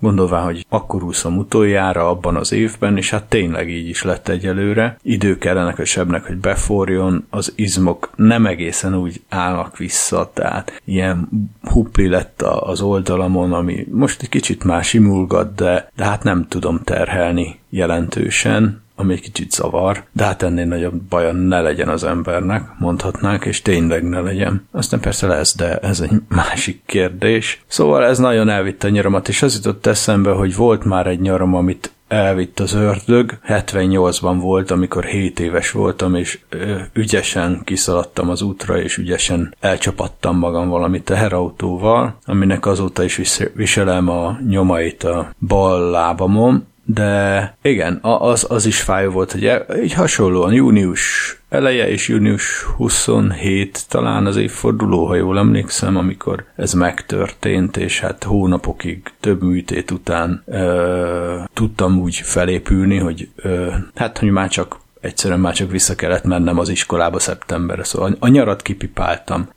gondolva, 0.03 0.39
hogy 0.41 0.67
akkor 0.69 1.03
úszom 1.03 1.39
utoljára 1.39 2.09
abban 2.09 2.37
az 2.37 2.53
évben, 2.53 2.97
és 2.97 3.11
hát 3.11 3.25
tényleg 3.25 3.71
így 3.71 3.89
is 3.89 4.03
lett 4.03 4.29
egyelőre. 4.29 4.99
Idő 5.03 5.39
kellenek 5.39 5.79
a 5.79 5.85
sebnek, 5.85 6.27
hogy 6.27 6.37
beforjon, 6.37 7.27
az 7.31 7.53
izmok 7.57 8.11
nem 8.17 8.47
egészen 8.47 8.95
úgy 8.95 9.23
állnak 9.29 9.77
vissza, 9.77 10.31
tehát 10.35 10.81
ilyen 10.85 11.29
hupli 11.63 12.09
lett 12.09 12.43
az 12.43 12.81
oldalamon, 12.81 13.53
ami 13.53 13.87
most 13.91 14.23
egy 14.23 14.29
kicsit 14.29 14.65
más 14.65 14.95
imulgat, 14.95 15.55
de, 15.55 15.91
de 15.97 16.05
hát 16.05 16.23
nem 16.23 16.47
tudom 16.49 16.81
terhelni 16.85 17.61
jelentősen, 17.71 18.82
ami 19.03 19.13
egy 19.13 19.21
kicsit 19.21 19.53
zavar, 19.53 20.05
de 20.13 20.25
hát 20.25 20.43
ennél 20.43 20.65
nagyobb 20.65 20.95
baja 20.95 21.33
ne 21.33 21.61
legyen 21.61 21.89
az 21.89 22.05
embernek, 22.05 22.63
mondhatnánk, 22.79 23.45
és 23.45 23.63
tényleg 23.63 24.09
ne 24.09 24.21
legyen. 24.21 24.67
Aztán 24.71 25.01
persze 25.01 25.27
lesz, 25.27 25.57
de 25.57 25.77
ez 25.77 26.01
egy 26.01 26.13
másik 26.29 26.83
kérdés. 26.87 27.63
Szóval 27.67 28.05
ez 28.05 28.19
nagyon 28.19 28.49
elvitte 28.49 28.87
a 28.87 28.91
nyaramat, 28.91 29.29
és 29.29 29.43
az 29.43 29.55
jutott 29.55 29.87
eszembe, 29.87 30.31
hogy 30.31 30.57
volt 30.57 30.85
már 30.85 31.07
egy 31.07 31.21
nyaram, 31.21 31.55
amit 31.55 31.93
elvitt 32.13 32.61
az 32.61 32.73
ördög. 32.75 33.39
78-ban 33.49 34.37
volt, 34.41 34.71
amikor 34.71 35.05
7 35.05 35.41
éves 35.41 35.71
voltam, 35.71 36.15
és 36.15 36.39
ö, 36.49 36.81
ügyesen 36.93 37.61
kiszaladtam 37.65 38.29
az 38.29 38.43
útra, 38.43 38.81
és 38.81 38.97
ügyesen 38.97 39.55
elcsapattam 39.61 40.39
magam 40.39 40.69
valami 40.69 41.03
teherautóval, 41.03 42.19
aminek 42.25 42.67
azóta 42.67 43.05
is 43.05 43.21
viselem 43.55 44.09
a 44.09 44.39
nyomait 44.49 45.05
a 45.05 45.33
bal 45.47 45.91
lábamon, 45.91 46.67
de 46.95 47.57
igen, 47.63 47.99
az, 48.03 48.47
az 48.49 48.67
is 48.67 48.81
fájó 48.81 49.11
volt, 49.11 49.33
hogy 49.33 49.63
így 49.83 49.93
hasonlóan 49.93 50.53
június 50.53 51.37
eleje 51.49 51.89
és 51.89 52.09
június 52.09 52.63
27 52.77 53.89
talán 53.89 54.27
az 54.27 54.37
évforduló, 54.37 55.07
ha 55.07 55.15
jól 55.15 55.39
emlékszem, 55.39 55.97
amikor 55.97 56.45
ez 56.57 56.73
megtörtént, 56.73 57.77
és 57.77 58.01
hát 58.01 58.25
hónapokig 58.25 59.03
több 59.21 59.43
műtét 59.43 59.91
után 59.91 60.43
ö, 60.47 61.41
tudtam 61.53 61.99
úgy 61.99 62.17
felépülni, 62.17 62.99
hogy 62.99 63.29
ö, 63.37 63.71
hát, 63.95 64.19
hogy 64.19 64.31
már 64.31 64.49
csak 64.49 64.81
egyszerűen 65.03 65.41
már 65.41 65.55
csak 65.55 65.71
vissza 65.71 65.95
kellett 65.95 66.25
mennem 66.25 66.59
az 66.59 66.69
iskolába 66.69 67.19
szeptemberre, 67.19 67.85
szóval 67.85 68.17
a 68.19 68.29
nyarat 68.29 68.63
kipipáltam. 68.63 69.49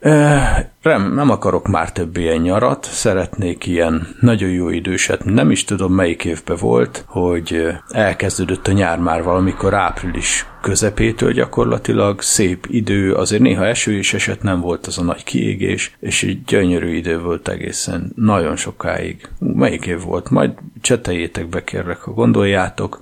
Nem, 0.81 1.13
nem 1.13 1.29
akarok 1.29 1.67
már 1.67 1.91
több 1.91 2.17
ilyen 2.17 2.41
nyarat, 2.41 2.83
szeretnék 2.83 3.65
ilyen 3.65 4.07
nagyon 4.21 4.49
jó 4.49 4.69
időset, 4.69 5.25
nem 5.25 5.51
is 5.51 5.63
tudom 5.63 5.93
melyik 5.93 6.25
évben 6.25 6.57
volt, 6.59 7.03
hogy 7.07 7.67
elkezdődött 7.89 8.67
a 8.67 8.71
nyár 8.71 8.99
már 8.99 9.23
valamikor 9.23 9.73
április 9.73 10.45
közepétől 10.61 11.31
gyakorlatilag 11.31 12.21
szép 12.21 12.65
idő, 12.69 13.13
azért 13.13 13.41
néha 13.41 13.65
eső 13.65 13.91
is 13.97 14.13
esett, 14.13 14.41
nem 14.41 14.61
volt 14.61 14.87
az 14.87 14.97
a 14.97 15.03
nagy 15.03 15.23
kiégés, 15.23 15.95
és 15.99 16.23
egy 16.23 16.43
gyönyörű 16.43 16.95
idő 16.95 17.19
volt 17.19 17.47
egészen 17.47 18.11
nagyon 18.15 18.55
sokáig. 18.55 19.29
Melyik 19.39 19.85
év 19.85 20.01
volt? 20.01 20.29
Majd 20.29 20.51
cseteljétek 20.81 21.49
be 21.49 21.63
kérlek, 21.63 21.97
ha 21.97 22.11
gondoljátok. 22.11 22.99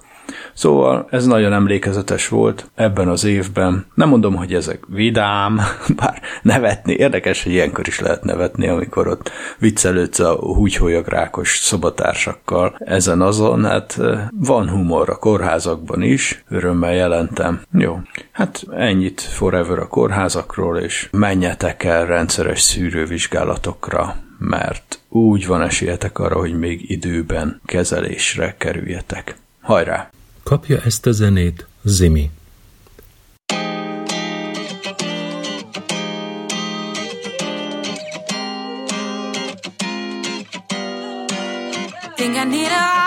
Szóval 0.54 1.08
ez 1.10 1.26
nagyon 1.26 1.54
emlékezetes 1.54 2.28
volt 2.28 2.70
ebben 2.76 3.08
az 3.08 3.24
évben. 3.24 3.86
Nem 3.94 4.10
mondom, 4.10 4.36
hogy 4.36 4.54
ezek 4.54 4.84
vidám, 4.88 5.60
bár 6.00 6.22
nevetni, 6.42 6.94
érdekes, 6.94 7.44
hogy 7.44 7.52
ilyenkor 7.52 7.88
is 7.88 8.00
lehet 8.00 8.24
nevetni, 8.24 8.68
amikor 8.68 9.08
ott 9.08 9.32
viccelődsz 9.60 10.20
a 10.20 10.36
húgyholyagrákos 10.36 11.58
szobatársakkal 11.58 12.76
ezen 12.80 13.22
azon, 13.22 13.66
hát 13.66 14.00
van 14.40 14.70
humor 14.70 15.10
a 15.10 15.16
kórházakban 15.16 16.02
is, 16.02 16.44
örömmel 16.50 16.94
jelentem. 16.94 17.62
Jó, 17.78 18.00
hát 18.32 18.64
ennyit 18.72 19.22
forever 19.22 19.80
a 19.80 19.88
kórházakról, 19.88 20.78
és 20.78 21.10
menjetek 21.12 21.84
el 21.84 22.06
rendszeres 22.06 22.62
szűrővizsgálatokra, 22.62 24.16
mert 24.40 25.00
úgy 25.10 25.48
van 25.48 25.62
esélyetek 25.62 26.20
arra, 26.20 26.40
hogy 26.40 26.58
még 26.58 26.90
időben 26.90 27.62
kezelésre 27.66 28.56
kerüljetek. 28.58 29.36
Hajrá! 29.64 30.10
Kapja 30.44 30.82
ezt 30.82 31.06
a 31.06 31.12
zenét 31.12 31.68
Zimi. 31.84 32.32
Think 42.16 42.36
I 42.36 42.44
need 42.44 42.72
a 42.72 43.03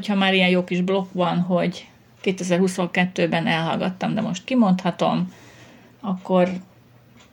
hogyha 0.00 0.14
már 0.14 0.34
ilyen 0.34 0.48
jó 0.48 0.64
kis 0.64 0.80
blokk 0.80 1.12
van, 1.12 1.40
hogy 1.40 1.88
2022-ben 2.22 3.46
elhallgattam, 3.46 4.14
de 4.14 4.20
most 4.20 4.44
kimondhatom, 4.44 5.32
akkor 6.00 6.48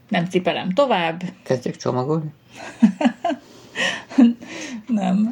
nem 0.07 0.25
cipelem 0.25 0.71
tovább. 0.71 1.23
Kezdjük 1.43 1.75
csomagolni? 1.75 2.33
nem. 4.87 5.31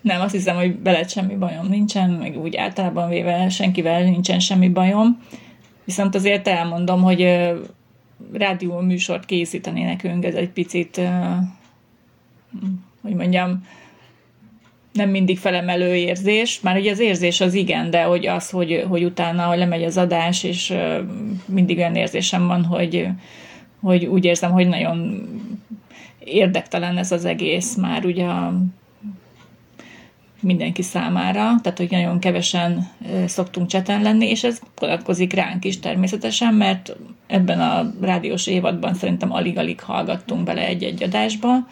Nem, 0.00 0.20
azt 0.20 0.32
hiszem, 0.34 0.56
hogy 0.56 0.82
veled 0.82 1.10
semmi 1.10 1.34
bajom 1.34 1.66
nincsen, 1.66 2.10
meg 2.10 2.38
úgy 2.38 2.56
általában 2.56 3.08
véve 3.08 3.48
senkivel 3.48 4.02
nincsen 4.02 4.38
semmi 4.40 4.68
bajom. 4.68 5.22
Viszont 5.84 6.14
azért 6.14 6.48
elmondom, 6.48 7.02
hogy 7.02 7.52
rádió 8.32 8.78
műsort 8.78 9.24
készíteni 9.24 9.82
nekünk, 9.82 10.24
ez 10.24 10.34
egy 10.34 10.50
picit, 10.50 11.00
hogy 13.02 13.14
mondjam, 13.14 13.66
nem 14.94 15.08
mindig 15.08 15.38
felemelő 15.38 15.94
érzés, 15.94 16.60
már 16.60 16.76
ugye 16.76 16.90
az 16.90 16.98
érzés 16.98 17.40
az 17.40 17.54
igen, 17.54 17.90
de 17.90 18.02
hogy 18.02 18.26
az, 18.26 18.50
hogy, 18.50 18.84
hogy 18.88 19.04
utána, 19.04 19.42
hogy 19.42 19.58
lemegy 19.58 19.84
az 19.84 19.96
adás, 19.96 20.42
és 20.42 20.74
mindig 21.46 21.78
olyan 21.78 21.96
érzésem 21.96 22.46
van, 22.46 22.64
hogy, 22.64 23.08
hogy 23.80 24.04
úgy 24.04 24.24
érzem, 24.24 24.50
hogy 24.50 24.68
nagyon 24.68 25.28
érdektelen 26.24 26.96
ez 26.96 27.12
az 27.12 27.24
egész 27.24 27.74
már 27.74 28.04
ugye 28.04 28.26
mindenki 30.40 30.82
számára, 30.82 31.54
tehát 31.62 31.78
hogy 31.78 31.90
nagyon 31.90 32.18
kevesen 32.18 32.88
szoktunk 33.26 33.66
cseten 33.66 34.02
lenni, 34.02 34.28
és 34.28 34.44
ez 34.44 34.60
vonatkozik 34.76 35.32
ránk 35.32 35.64
is 35.64 35.80
természetesen, 35.80 36.54
mert 36.54 36.96
ebben 37.26 37.60
a 37.60 37.92
rádiós 38.00 38.46
évadban 38.46 38.94
szerintem 38.94 39.32
alig-alig 39.32 39.80
hallgattunk 39.80 40.44
bele 40.44 40.66
egy-egy 40.66 41.02
adásba, 41.02 41.66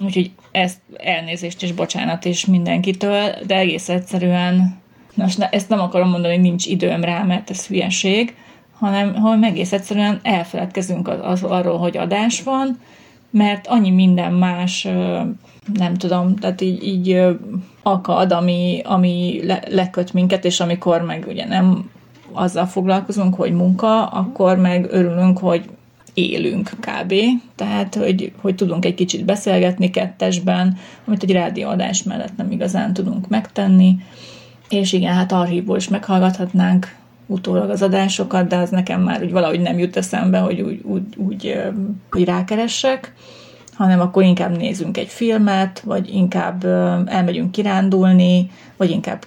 úgyhogy 0.00 0.30
ezt 0.50 0.78
elnézést 0.96 1.62
és 1.62 1.72
bocsánat 1.72 2.24
is 2.24 2.46
mindenkitől, 2.46 3.34
de 3.46 3.56
egész 3.56 3.88
egyszerűen, 3.88 4.78
most 5.14 5.40
ezt 5.40 5.68
nem 5.68 5.80
akarom 5.80 6.08
mondani, 6.08 6.34
hogy 6.34 6.42
nincs 6.42 6.66
időm 6.66 7.04
rá, 7.04 7.22
mert 7.22 7.50
ez 7.50 7.66
hülyeség, 7.66 8.34
hanem, 8.78 9.14
hanem 9.14 9.42
egész 9.42 9.72
egyszerűen 9.72 10.20
elfeledkezünk 10.22 11.08
az, 11.08 11.18
az, 11.22 11.42
arról, 11.42 11.78
hogy 11.78 11.96
adás 11.96 12.42
van, 12.42 12.80
mert 13.30 13.66
annyi 13.66 13.90
minden 13.90 14.32
más, 14.32 14.88
nem 15.74 15.94
tudom, 15.94 16.36
tehát 16.36 16.60
így, 16.60 16.84
így 16.86 17.20
akad, 17.82 18.32
ami, 18.32 18.80
ami 18.84 19.40
le, 19.44 19.62
leköt 19.68 20.12
minket, 20.12 20.44
és 20.44 20.60
amikor 20.60 21.02
meg 21.02 21.24
ugye 21.28 21.46
nem 21.46 21.90
azzal 22.32 22.66
foglalkozunk, 22.66 23.34
hogy 23.34 23.52
munka, 23.52 24.06
akkor 24.06 24.56
meg 24.56 24.86
örülünk, 24.90 25.38
hogy 25.38 25.64
élünk 26.20 26.70
kb. 26.80 27.14
Tehát, 27.54 27.94
hogy, 27.94 28.32
hogy 28.40 28.54
tudunk 28.54 28.84
egy 28.84 28.94
kicsit 28.94 29.24
beszélgetni 29.24 29.90
kettesben, 29.90 30.76
amit 31.04 31.22
egy 31.22 31.32
rádióadás 31.32 32.02
mellett 32.02 32.36
nem 32.36 32.50
igazán 32.50 32.92
tudunk 32.92 33.28
megtenni. 33.28 33.96
És 34.68 34.92
igen, 34.92 35.14
hát 35.14 35.32
archívból 35.32 35.76
is 35.76 35.88
meghallgathatnánk 35.88 36.96
utólag 37.26 37.70
az 37.70 37.82
adásokat, 37.82 38.48
de 38.48 38.56
az 38.56 38.70
nekem 38.70 39.02
már 39.02 39.22
úgy 39.22 39.32
valahogy 39.32 39.60
nem 39.60 39.78
jut 39.78 39.96
eszembe, 39.96 40.38
hogy 40.38 40.60
úgy, 40.60 40.80
úgy, 40.84 41.02
úgy 41.16 41.62
hogy 42.10 42.24
rákeressek, 42.24 43.14
hanem 43.74 44.00
akkor 44.00 44.22
inkább 44.22 44.56
nézünk 44.56 44.96
egy 44.96 45.08
filmet, 45.08 45.80
vagy 45.80 46.14
inkább 46.14 46.64
elmegyünk 47.06 47.52
kirándulni, 47.52 48.50
vagy 48.76 48.90
inkább 48.90 49.24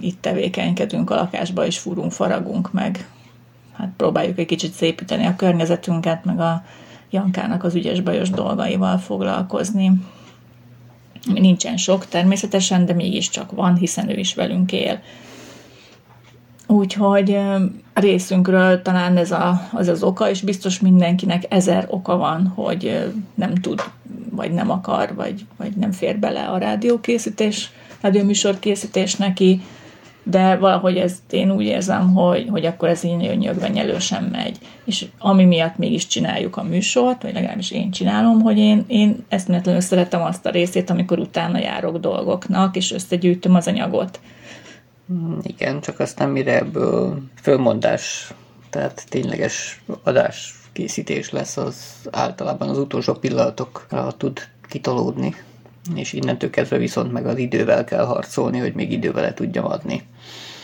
itt 0.00 0.20
tevékenykedünk 0.20 1.10
a 1.10 1.14
lakásba, 1.14 1.66
és 1.66 1.78
furunk, 1.78 2.12
faragunk 2.12 2.72
meg. 2.72 3.06
Hát 3.78 3.92
próbáljuk 3.96 4.38
egy 4.38 4.46
kicsit 4.46 4.72
szépíteni 4.72 5.26
a 5.26 5.36
környezetünket, 5.36 6.24
meg 6.24 6.40
a 6.40 6.64
Jankának 7.10 7.64
az 7.64 7.74
ügyes-bajos 7.74 8.30
dolgaival 8.30 8.98
foglalkozni. 8.98 9.92
Nincsen 11.34 11.76
sok 11.76 12.06
természetesen, 12.06 12.86
de 12.86 12.92
mégiscsak 12.92 13.52
van, 13.52 13.76
hiszen 13.76 14.08
ő 14.08 14.18
is 14.18 14.34
velünk 14.34 14.72
él. 14.72 15.00
Úgyhogy 16.66 17.38
részünkről 17.94 18.82
talán 18.82 19.16
ez 19.16 19.30
a, 19.30 19.68
az 19.72 19.88
az 19.88 20.02
oka, 20.02 20.30
és 20.30 20.40
biztos 20.40 20.80
mindenkinek 20.80 21.44
ezer 21.48 21.86
oka 21.90 22.16
van, 22.16 22.46
hogy 22.46 23.12
nem 23.34 23.54
tud, 23.54 23.82
vagy 24.30 24.52
nem 24.52 24.70
akar, 24.70 25.14
vagy, 25.14 25.46
vagy 25.56 25.72
nem 25.76 25.92
fér 25.92 26.18
bele 26.18 26.46
a 26.46 26.58
rádiókészítés, 26.58 27.70
rádióműsor 28.00 28.58
készítés 28.58 29.14
neki, 29.14 29.60
de 30.30 30.56
valahogy 30.56 30.96
ezt 30.96 31.32
én 31.32 31.50
úgy 31.50 31.64
érzem, 31.64 32.14
hogy, 32.14 32.46
hogy 32.50 32.66
akkor 32.66 32.88
ez 32.88 33.04
így 33.04 33.16
nagyon 33.16 33.36
nyögvenyelősen 33.36 34.22
megy. 34.22 34.58
És 34.84 35.06
ami 35.18 35.44
miatt 35.44 35.76
mégis 35.76 36.06
csináljuk 36.06 36.56
a 36.56 36.62
műsort, 36.62 37.22
vagy 37.22 37.32
legalábbis 37.32 37.70
én 37.70 37.90
csinálom, 37.90 38.40
hogy 38.40 38.58
én, 38.58 38.84
én 38.86 39.24
eszméletlenül 39.28 39.80
szeretem 39.80 40.22
azt 40.22 40.46
a 40.46 40.50
részét, 40.50 40.90
amikor 40.90 41.18
utána 41.18 41.58
járok 41.58 41.98
dolgoknak, 41.98 42.76
és 42.76 42.92
összegyűjtöm 42.92 43.54
az 43.54 43.66
anyagot 43.66 44.20
Hmm, 45.06 45.38
igen, 45.42 45.80
csak 45.80 46.00
aztán 46.00 46.28
mire 46.28 46.56
ebből 46.56 47.22
fölmondás, 47.42 48.34
tehát 48.70 49.04
tényleges 49.08 49.82
adás 50.02 50.54
készítés 50.72 51.30
lesz, 51.30 51.56
az 51.56 51.94
általában 52.10 52.68
az 52.68 52.78
utolsó 52.78 53.14
pillanatokra 53.14 54.12
tud 54.12 54.40
kitolódni, 54.68 55.34
és 55.94 56.12
innentől 56.12 56.50
kezdve 56.50 56.78
viszont 56.78 57.12
meg 57.12 57.26
az 57.26 57.38
idővel 57.38 57.84
kell 57.84 58.04
harcolni, 58.04 58.58
hogy 58.58 58.74
még 58.74 58.92
idővel 58.92 59.34
tudjam 59.34 59.64
adni. 59.64 60.02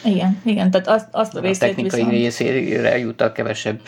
Igen, 0.05 0.41
igen, 0.45 0.71
tehát 0.71 0.89
azt, 0.89 1.09
azt 1.11 1.35
a, 1.35 1.39
a 1.39 1.43
technikai 1.43 1.83
viszont... 1.83 2.11
részére 2.11 2.99
jut 2.99 3.21
a 3.21 3.33
kevesebb 3.33 3.81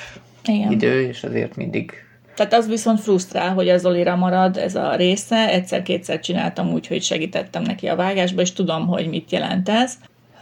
igen. 0.44 0.72
idő, 0.72 1.06
és 1.08 1.22
azért 1.22 1.56
mindig 1.56 1.92
tehát 2.34 2.54
az 2.54 2.68
viszont 2.68 3.00
frusztrál, 3.00 3.52
hogy 3.52 3.68
az 3.68 3.86
Olira 3.86 4.16
marad 4.16 4.56
ez 4.56 4.74
a 4.74 4.94
része. 4.94 5.48
Egyszer-kétszer 5.48 6.20
csináltam 6.20 6.72
úgy, 6.72 6.86
hogy 6.86 7.02
segítettem 7.02 7.62
neki 7.62 7.86
a 7.86 7.96
vágásba, 7.96 8.40
és 8.40 8.52
tudom, 8.52 8.86
hogy 8.86 9.08
mit 9.08 9.30
jelent 9.30 9.68
ez 9.68 9.94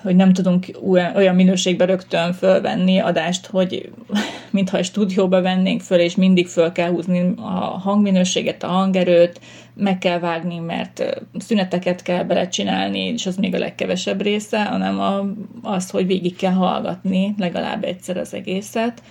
hogy 0.03 0.17
nem 0.17 0.33
tudunk 0.33 0.67
olyan 1.15 1.35
minőségben 1.35 1.87
rögtön 1.87 2.33
fölvenni 2.33 2.99
adást, 2.99 3.47
hogy 3.47 3.93
mintha 4.51 4.83
stúdióba 4.83 5.43
vennénk 5.43 5.81
föl, 5.81 5.99
és 5.99 6.17
mindig 6.17 6.47
föl 6.47 6.73
kell 6.73 6.91
húzni 6.91 7.35
a 7.37 7.79
hangminőséget, 7.79 8.63
a 8.63 8.67
hangerőt, 8.67 9.41
meg 9.75 9.99
kell 9.99 10.19
vágni, 10.19 10.59
mert 10.59 11.25
szüneteket 11.39 12.03
kell 12.03 12.25
belecsinálni, 12.25 12.99
és 12.99 13.27
az 13.27 13.37
még 13.37 13.55
a 13.55 13.59
legkevesebb 13.59 14.23
része, 14.23 14.65
hanem 14.65 15.01
a, 15.01 15.27
az, 15.63 15.91
hogy 15.91 16.07
végig 16.07 16.37
kell 16.37 16.53
hallgatni 16.53 17.35
legalább 17.39 17.85
egyszer 17.85 18.17
az 18.17 18.35
egészet, 18.35 19.03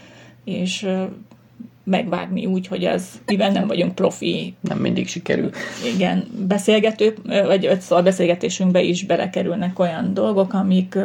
és 0.43 0.88
megvágni 1.83 2.45
úgy, 2.45 2.67
hogy 2.67 2.85
az, 2.85 3.21
mivel 3.25 3.51
nem 3.51 3.67
vagyunk 3.67 3.95
profi. 3.95 4.53
Nem 4.59 4.77
mindig 4.77 5.07
sikerül. 5.07 5.49
Igen, 5.95 6.27
beszélgető, 6.47 7.17
vagy 7.23 7.65
ötszor 7.65 8.03
beszélgetésünkbe 8.03 8.81
is 8.81 9.05
belekerülnek 9.05 9.79
olyan 9.79 10.13
dolgok, 10.13 10.53
amik 10.53 10.97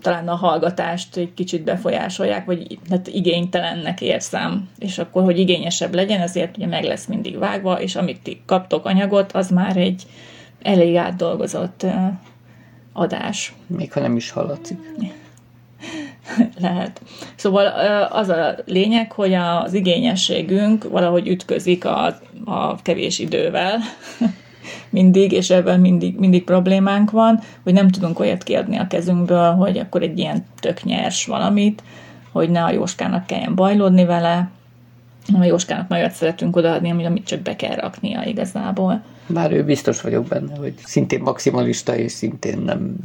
talán 0.00 0.28
a 0.28 0.34
hallgatást 0.34 1.16
egy 1.16 1.34
kicsit 1.34 1.64
befolyásolják, 1.64 2.44
vagy 2.44 2.78
hát 2.90 3.08
igénytelennek 3.08 4.00
érzem, 4.00 4.68
és 4.78 4.98
akkor, 4.98 5.22
hogy 5.22 5.38
igényesebb 5.38 5.94
legyen, 5.94 6.20
ezért 6.20 6.56
ugye 6.56 6.66
meg 6.66 6.84
lesz 6.84 7.06
mindig 7.06 7.38
vágva, 7.38 7.80
és 7.80 7.96
amit 7.96 8.20
ti 8.22 8.42
kaptok 8.46 8.84
anyagot, 8.86 9.32
az 9.32 9.50
már 9.50 9.76
egy 9.76 10.02
elég 10.62 10.96
átdolgozott 10.96 11.86
adás. 12.92 13.54
Még 13.66 13.92
ha 13.92 14.00
nem 14.00 14.16
is 14.16 14.30
hallatszik. 14.30 14.78
Lehet. 16.60 17.00
Szóval 17.36 17.66
az 18.10 18.28
a 18.28 18.54
lényeg, 18.66 19.12
hogy 19.12 19.34
az 19.34 19.74
igényességünk 19.74 20.90
valahogy 20.90 21.28
ütközik 21.28 21.84
a, 21.84 22.06
a 22.44 22.82
kevés 22.82 23.18
idővel, 23.18 23.78
mindig, 24.90 25.32
és 25.32 25.50
ebben 25.50 25.80
mindig, 25.80 26.18
mindig 26.18 26.44
problémánk 26.44 27.10
van, 27.10 27.40
hogy 27.62 27.72
nem 27.72 27.88
tudunk 27.88 28.18
olyat 28.18 28.42
kiadni 28.42 28.76
a 28.76 28.86
kezünkből, 28.86 29.52
hogy 29.52 29.78
akkor 29.78 30.02
egy 30.02 30.18
ilyen 30.18 30.44
tök 30.60 30.84
nyers 30.84 31.26
valamit, 31.26 31.82
hogy 32.32 32.50
ne 32.50 32.62
a 32.64 32.70
Jóskának 32.70 33.26
kelljen 33.26 33.54
bajlódni 33.54 34.04
vele, 34.04 34.50
hanem 35.26 35.40
a 35.40 35.44
Jóskának 35.44 35.88
majd 35.88 36.10
szeretünk 36.10 36.56
odaadni, 36.56 37.04
amit 37.04 37.26
csak 37.26 37.40
be 37.40 37.56
kell 37.56 37.74
raknia 37.74 38.24
igazából. 38.24 39.02
Bár 39.26 39.52
ő 39.52 39.64
biztos 39.64 40.00
vagyok 40.00 40.26
benne, 40.26 40.56
hogy 40.56 40.74
szintén 40.84 41.20
maximalista, 41.20 41.96
és 41.96 42.12
szintén 42.12 42.58
nem 42.58 42.96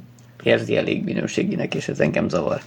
érzi 0.43 0.77
elég 0.77 1.03
minőségének, 1.03 1.75
és 1.75 1.87
ez 1.87 1.99
engem 1.99 2.29
zavar. 2.29 2.61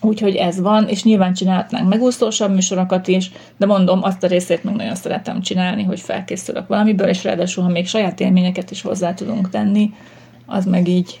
Úgyhogy 0.00 0.34
ez 0.34 0.60
van, 0.60 0.88
és 0.88 1.02
nyilván 1.02 1.34
csinálhatnánk 1.34 1.88
megúszósabb 1.88 2.54
műsorokat 2.54 3.08
is, 3.08 3.30
de 3.56 3.66
mondom, 3.66 4.02
azt 4.02 4.22
a 4.22 4.26
részét 4.26 4.64
meg 4.64 4.74
nagyon 4.74 4.94
szeretem 4.94 5.40
csinálni, 5.40 5.82
hogy 5.82 6.00
felkészülök 6.00 6.66
valamiből, 6.66 7.08
és 7.08 7.24
ráadásul, 7.24 7.64
ha 7.64 7.70
még 7.70 7.86
saját 7.86 8.20
élményeket 8.20 8.70
is 8.70 8.82
hozzá 8.82 9.14
tudunk 9.14 9.50
tenni, 9.50 9.94
az 10.46 10.64
meg 10.64 10.88
így, 10.88 11.20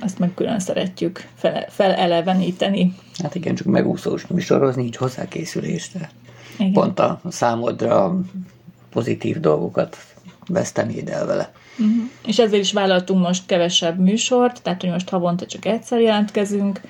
azt 0.00 0.18
meg 0.18 0.34
külön 0.34 0.58
szeretjük 0.58 1.28
fele, 1.34 1.66
feleleveníteni. 1.68 2.94
Hát 3.22 3.34
igen, 3.34 3.54
csak 3.54 3.66
megúszós 3.66 4.26
műsorhoz 4.26 4.76
nincs 4.76 4.96
hozzákészülés, 4.96 5.90
de 5.92 6.10
igen. 6.58 6.72
pont 6.72 6.98
a 6.98 7.20
számodra 7.28 8.20
pozitív 8.90 9.40
dolgokat 9.40 9.96
vesztenéd 10.46 11.08
el 11.08 11.26
vele. 11.26 11.52
Uh-huh. 11.78 12.10
És 12.26 12.38
ezzel 12.38 12.58
is 12.58 12.72
vállaltunk 12.72 13.26
most 13.26 13.46
kevesebb 13.46 13.98
műsort, 13.98 14.62
tehát 14.62 14.80
hogy 14.80 14.90
most 14.90 15.08
havonta 15.08 15.46
csak 15.46 15.64
egyszer 15.64 16.00
jelentkezünk, 16.00 16.80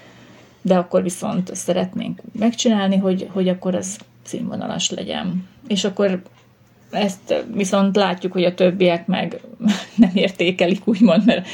de 0.62 0.76
akkor 0.76 1.02
viszont 1.02 1.54
szeretnénk 1.54 2.20
megcsinálni, 2.32 2.96
hogy, 2.96 3.28
hogy 3.32 3.48
akkor 3.48 3.74
ez 3.74 3.96
színvonalas 4.22 4.90
legyen. 4.90 5.48
És 5.68 5.84
akkor 5.84 6.22
ezt 6.90 7.44
viszont 7.54 7.96
látjuk, 7.96 8.32
hogy 8.32 8.44
a 8.44 8.54
többiek 8.54 9.06
meg 9.06 9.40
nem 9.96 10.10
értékelik, 10.14 10.86
úgymond, 10.86 11.24
mert 11.24 11.46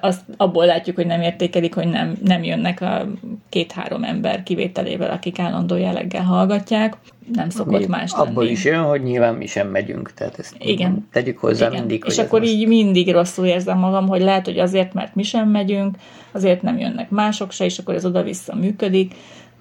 azt 0.00 0.20
abból 0.36 0.66
látjuk, 0.66 0.96
hogy 0.96 1.06
nem 1.06 1.20
értékelik, 1.20 1.74
hogy 1.74 1.88
nem, 1.88 2.16
nem 2.24 2.42
jönnek 2.44 2.80
a 2.80 3.06
két-három 3.48 4.04
ember 4.04 4.42
kivételével, 4.42 5.10
akik 5.10 5.38
állandó 5.38 5.76
jelleggel 5.76 6.22
hallgatják. 6.22 6.96
Nem 7.32 7.50
szokott 7.50 7.86
más 7.86 8.12
Abból 8.12 8.42
lenni. 8.42 8.54
is 8.54 8.64
jön, 8.64 8.82
hogy 8.82 9.02
nyilván 9.02 9.34
mi 9.34 9.46
sem 9.46 9.68
megyünk, 9.68 10.14
tehát 10.14 10.38
ezt 10.38 10.54
Igen. 10.58 11.08
tegyük 11.12 11.38
hozzá 11.38 11.66
Igen. 11.66 11.78
mindig. 11.78 12.04
És 12.06 12.18
akkor 12.18 12.40
most... 12.40 12.52
így 12.52 12.68
mindig 12.68 13.12
rosszul 13.12 13.46
érzem 13.46 13.78
magam, 13.78 14.08
hogy 14.08 14.20
lehet, 14.20 14.44
hogy 14.44 14.58
azért, 14.58 14.94
mert 14.94 15.14
mi 15.14 15.22
sem 15.22 15.48
megyünk, 15.48 15.96
azért 16.32 16.62
nem 16.62 16.78
jönnek 16.78 17.10
mások 17.10 17.52
se, 17.52 17.64
és 17.64 17.78
akkor 17.78 17.94
ez 17.94 18.04
oda-vissza 18.04 18.54
működik. 18.54 19.14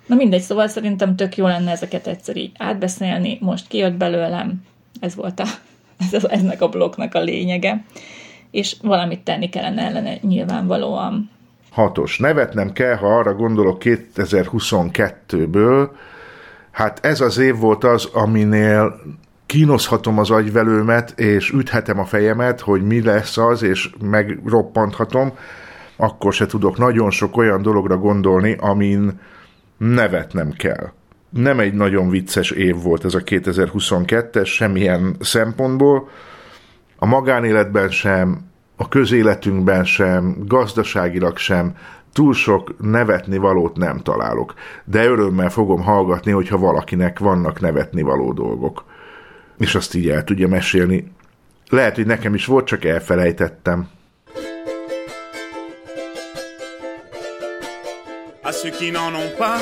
Na 0.05 0.15
mindegy, 0.15 0.41
szóval 0.41 0.67
szerintem 0.67 1.15
tök 1.15 1.37
jó 1.37 1.47
lenne 1.47 1.71
ezeket 1.71 2.07
egyszer 2.07 2.37
így 2.37 2.51
átbeszélni. 2.57 3.37
Most 3.41 3.67
kijött 3.67 3.93
belőlem, 3.93 4.63
ez 4.99 5.15
volt 5.15 5.39
a, 5.39 5.45
ez, 6.11 6.23
eznek 6.23 6.61
a 6.61 6.69
blokknak 6.69 7.15
a 7.15 7.19
lényege. 7.19 7.83
és 8.51 8.75
valamit 8.81 9.19
tenni 9.19 9.49
kellene 9.49 9.81
ellene 9.81 10.17
nyilvánvalóan. 10.21 11.29
Hatos. 11.71 12.17
Nevet 12.17 12.53
nem 12.53 12.73
kell, 12.73 12.95
ha 12.95 13.17
arra 13.17 13.33
gondolok 13.33 13.81
2022-ből, 13.85 15.89
hát 16.71 17.05
ez 17.05 17.21
az 17.21 17.37
év 17.37 17.55
volt 17.55 17.83
az, 17.83 18.05
aminél 18.05 18.99
kínozhatom 19.45 20.19
az 20.19 20.29
agyvelőmet, 20.29 21.19
és 21.19 21.49
üthetem 21.49 21.99
a 21.99 22.05
fejemet, 22.05 22.59
hogy 22.59 22.83
mi 22.83 23.01
lesz 23.01 23.37
az, 23.37 23.63
és 23.63 23.89
megroppanthatom, 24.01 25.33
akkor 25.95 26.33
se 26.33 26.45
tudok 26.45 26.77
nagyon 26.77 27.09
sok 27.09 27.37
olyan 27.37 27.61
dologra 27.61 27.97
gondolni, 27.97 28.55
amin 28.59 29.19
nevet 29.77 30.33
nem 30.33 30.51
kell. 30.51 30.91
Nem 31.29 31.59
egy 31.59 31.73
nagyon 31.73 32.09
vicces 32.09 32.51
év 32.51 32.81
volt 32.81 33.05
ez 33.05 33.13
a 33.13 33.19
2022-es, 33.19 34.45
semmilyen 34.45 35.15
szempontból. 35.19 36.09
A 36.97 37.05
magánéletben 37.05 37.89
sem, 37.89 38.41
a 38.75 38.87
közéletünkben 38.87 39.83
sem, 39.83 40.35
gazdaságilag 40.45 41.37
sem, 41.37 41.75
túl 42.13 42.33
sok 42.33 42.75
nevetni 42.79 43.37
valót 43.37 43.77
nem 43.77 43.99
találok. 43.99 44.53
De 44.83 45.05
örömmel 45.05 45.49
fogom 45.49 45.81
hallgatni, 45.81 46.31
hogyha 46.31 46.57
valakinek 46.57 47.19
vannak 47.19 47.59
nevetni 47.59 48.01
való 48.01 48.33
dolgok. 48.33 48.83
És 49.57 49.75
azt 49.75 49.95
így 49.95 50.09
el 50.09 50.23
tudja 50.23 50.47
mesélni. 50.47 51.11
Lehet, 51.69 51.95
hogy 51.95 52.05
nekem 52.05 52.33
is 52.33 52.45
volt, 52.45 52.65
csak 52.65 52.85
elfelejtettem. 52.85 53.89
À 58.43 58.51
ceux 58.51 58.71
qui 58.77 58.91
n'en 58.91 59.13
ont 59.15 59.37
pas. 59.37 59.61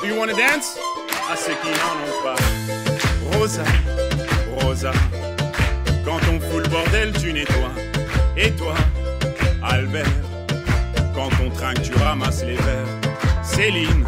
Do 0.00 0.06
you 0.08 0.16
wanna 0.18 0.32
dance? 0.32 0.76
À 1.32 1.36
ceux 1.36 1.56
qui 1.62 1.70
n'en 1.80 1.96
ont 2.04 2.22
pas. 2.24 2.38
Rosa, 3.32 3.64
Rosa. 4.58 4.92
Quand 6.04 6.20
on 6.28 6.40
fout 6.40 6.62
le 6.62 6.68
bordel, 6.68 7.12
tu 7.12 7.32
nettoies. 7.32 7.74
Et 8.36 8.50
toi, 8.56 8.74
Albert, 9.62 10.06
quand 11.14 11.28
on 11.44 11.50
trinque, 11.50 11.82
tu 11.82 11.92
ramasses 11.94 12.42
les 12.44 12.56
verres. 12.56 12.86
Céline, 13.42 14.04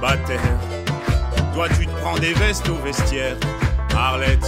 Bataire. 0.00 0.40
Toi, 1.54 1.68
tu 1.78 1.86
te 1.86 1.92
prends 2.00 2.18
des 2.18 2.32
vestes 2.34 2.68
au 2.68 2.76
vestiaire. 2.76 3.36
Arlette, 3.96 4.46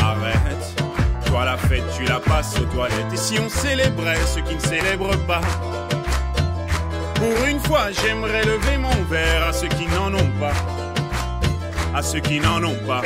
arrête. 0.00 0.82
Toi, 1.26 1.44
la 1.44 1.56
fête, 1.56 1.84
tu 1.96 2.04
la 2.04 2.20
passes 2.20 2.58
aux 2.58 2.64
toilettes. 2.64 3.12
Et 3.12 3.16
si 3.16 3.38
on 3.38 3.48
célébrait 3.48 4.16
ceux 4.34 4.42
qui 4.42 4.54
ne 4.54 4.60
célèbrent 4.60 5.18
pas? 5.26 5.40
Pour 7.14 7.46
une 7.46 7.60
fois, 7.60 7.90
j'aimerais 7.90 8.44
lever 8.44 8.78
mon 8.78 9.02
verre 9.10 9.48
à 9.48 9.52
ceux 9.52 9.68
qui 9.68 9.86
n'en 9.86 10.14
ont 10.14 10.30
pas. 10.40 10.54
À 11.94 12.02
ceux 12.02 12.20
qui 12.20 12.40
n'en 12.40 12.62
ont 12.62 12.78
pas. 12.86 13.02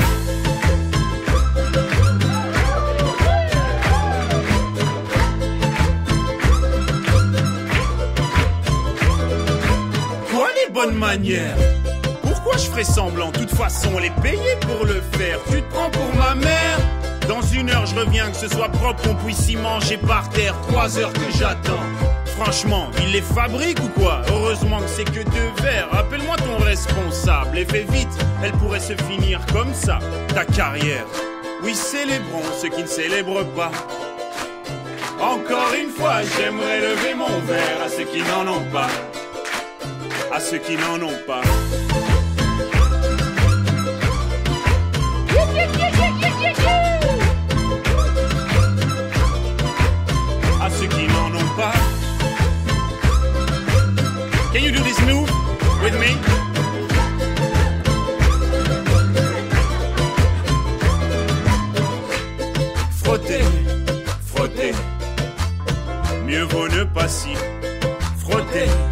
Pourquoi 12.23 12.57
je 12.57 12.71
ferais 12.71 12.85
semblant? 12.85 13.31
De 13.33 13.39
toute 13.39 13.55
façon, 13.55 13.91
on 13.95 13.99
les 13.99 14.13
payait 14.23 14.57
pour 14.61 14.87
le 14.87 15.03
faire. 15.19 15.39
Tu 15.51 15.61
te 15.61 15.75
prends 15.75 15.91
pour 15.91 16.15
ma 16.15 16.35
mère? 16.37 16.79
Dans 17.29 17.43
une 17.43 17.71
heure, 17.71 17.87
je 17.87 17.97
reviens, 17.97 18.31
que 18.31 18.37
ce 18.37 18.49
soit 18.49 18.69
propre, 18.69 19.03
qu'on 19.03 19.15
puisse 19.17 19.49
y 19.49 19.57
manger 19.57 19.97
par 19.97 20.29
terre. 20.29 20.55
Trois 20.69 20.99
heures 20.99 21.13
que 21.13 21.31
j'attends. 21.37 21.83
Franchement, 22.37 22.89
il 23.01 23.13
les 23.13 23.21
fabrique 23.21 23.81
ou 23.81 23.89
quoi? 23.89 24.23
Heureusement 24.29 24.79
que 24.79 24.89
c'est 24.89 25.05
que 25.05 25.23
deux 25.25 25.63
verres. 25.63 25.89
Appelle-moi 25.93 26.37
ton 26.37 26.65
responsable 26.65 27.59
et 27.59 27.65
fais 27.65 27.87
vite, 27.91 28.09
elle 28.43 28.53
pourrait 28.53 28.81
se 28.81 28.95
finir 29.09 29.41
comme 29.53 29.75
ça, 29.75 29.99
ta 30.35 30.45
carrière. 30.45 31.05
Oui, 31.65 31.75
célébrons 31.75 32.43
ceux 32.61 32.69
qui 32.69 32.83
ne 32.83 32.89
célèbrent 32.89 33.45
pas. 33.57 33.71
Encore 35.21 35.73
une 35.81 35.91
fois, 35.91 36.23
j'aimerais 36.37 36.81
lever 36.81 37.15
mon 37.15 37.41
verre 37.47 37.83
à 37.85 37.89
ceux 37.89 38.05
qui 38.05 38.23
n'en 38.23 38.47
ont 38.51 38.65
pas. 38.73 38.89
À 40.35 40.41
ceux 40.41 40.57
qui 40.57 40.77
n'en 40.77 40.95
ont 41.03 41.19
pas. 41.27 41.43
À 50.59 50.71
ceux 50.71 50.87
qui 50.87 51.07
n'en 51.07 51.35
ont 51.35 51.55
pas. 51.55 51.73
Can 54.55 54.61
you 54.61 54.73
do 54.73 54.83
this 54.83 54.99
move 55.03 55.31
with 55.83 55.93
me? 56.01 56.17
Frotter, 63.05 63.45
frotter. 64.25 64.73
Mieux 66.25 66.45
vaut 66.45 66.69
ne 66.69 66.85
pas 66.85 67.09
si 67.09 67.35
frotter, 68.17 68.67
frotter. 68.71 68.92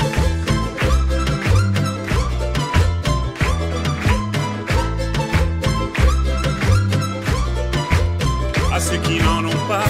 Ceux 8.91 8.97
qui 8.97 9.19
n'en 9.19 9.45
ont 9.45 9.67
pas. 9.67 9.85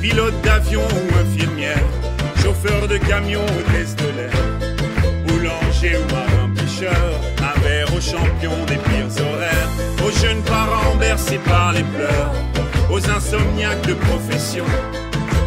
Pilote 0.00 0.40
d'avion 0.42 0.82
ou 0.82 1.18
infirmière. 1.18 1.84
Chauffeur 2.42 2.88
de 2.88 2.96
camion, 2.96 3.42
hôtesse 3.42 3.94
de 3.96 4.08
l'air. 4.16 4.32
Boulanger 5.26 5.98
ou 5.98 6.14
marin 6.14 6.50
pêcheur. 6.54 7.20
Un 7.38 7.96
aux 7.96 8.00
champions 8.00 8.64
des 8.66 8.76
pires 8.76 9.24
horaires. 9.26 9.68
Aux 10.06 10.18
jeunes 10.20 10.42
parents 10.42 10.96
bercés 10.96 11.40
par 11.44 11.72
les 11.72 11.84
pleurs. 11.94 12.32
Aux 12.90 13.10
insomniaques 13.10 13.86
de 13.86 13.94
profession. 13.94 14.64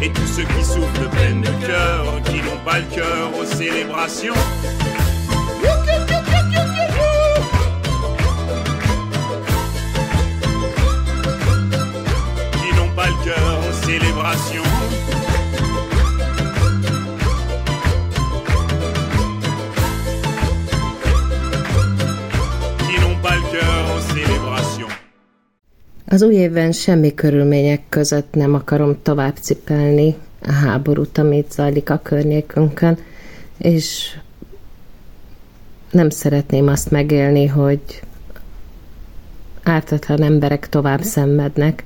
Et 0.02 0.10
tous 0.10 0.26
ceux 0.26 0.44
qui 0.44 0.64
souffrent 0.64 1.00
de 1.00 1.08
peine 1.16 1.42
de 1.42 1.66
cœur. 1.66 2.04
Qui 2.24 2.36
n'ont 2.42 2.62
pas 2.64 2.78
le 2.78 2.94
cœur 2.94 3.30
aux 3.38 3.44
célébrations. 3.44 4.34
Célébrations. 14.28 14.68
Az 26.10 26.22
új 26.22 26.34
évben 26.34 26.72
semmi 26.72 27.14
körülmények 27.14 27.82
között 27.88 28.34
nem 28.34 28.54
akarom 28.54 29.02
tovább 29.02 29.36
cipelni 29.36 30.16
a 30.42 30.52
háborút, 30.52 31.18
amit 31.18 31.52
zajlik 31.52 31.90
a 31.90 32.00
környékünkön, 32.02 32.98
és 33.58 34.16
nem 35.90 36.10
szeretném 36.10 36.66
azt 36.66 36.90
megélni, 36.90 37.46
hogy 37.46 37.80
ártatlan 39.62 40.22
emberek 40.22 40.68
tovább 40.68 41.02
szenvednek 41.02 41.84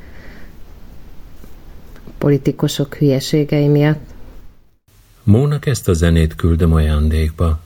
politikusok 2.22 2.94
hülyeségei 2.94 3.68
miatt. 3.68 4.00
Mónak 5.22 5.66
ezt 5.66 5.88
a 5.88 5.92
zenét 5.92 6.34
küldöm 6.34 6.72
ajándékba. 6.72 7.60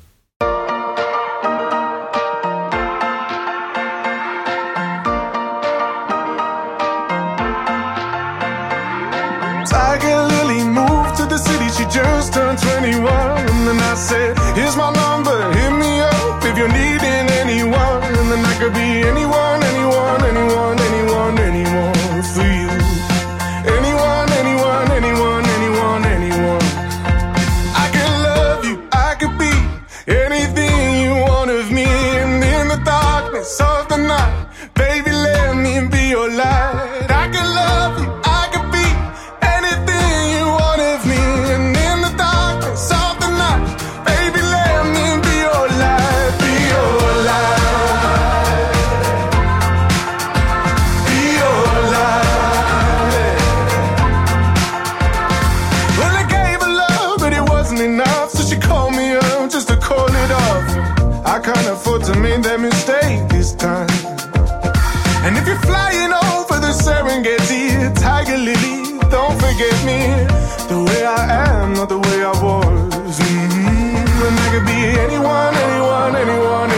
to 62.07 62.14
make 62.20 62.40
that 62.42 62.61
mistake 62.61 63.28
this 63.28 63.52
time. 63.52 63.90
And 65.26 65.36
if 65.36 65.44
you're 65.44 65.59
flying 65.66 66.12
over 66.12 66.61
the 66.62 66.70
Serengeti, 66.70 67.92
Tiger 67.98 68.38
Lily, 68.38 69.00
don't 69.11 69.34
forget 69.42 69.74
me. 69.82 69.98
The 70.70 70.84
way 70.86 71.04
I 71.04 71.22
am, 71.50 71.74
not 71.74 71.88
the 71.88 71.98
way 71.98 72.18
I 72.22 72.34
was. 72.46 73.18
Mm 73.18 73.48
-hmm. 73.50 74.26
And 74.26 74.38
I 74.44 74.46
could 74.52 74.66
be 74.70 74.80
anyone, 75.07 75.54
anyone, 75.66 76.12
anyone. 76.22 76.76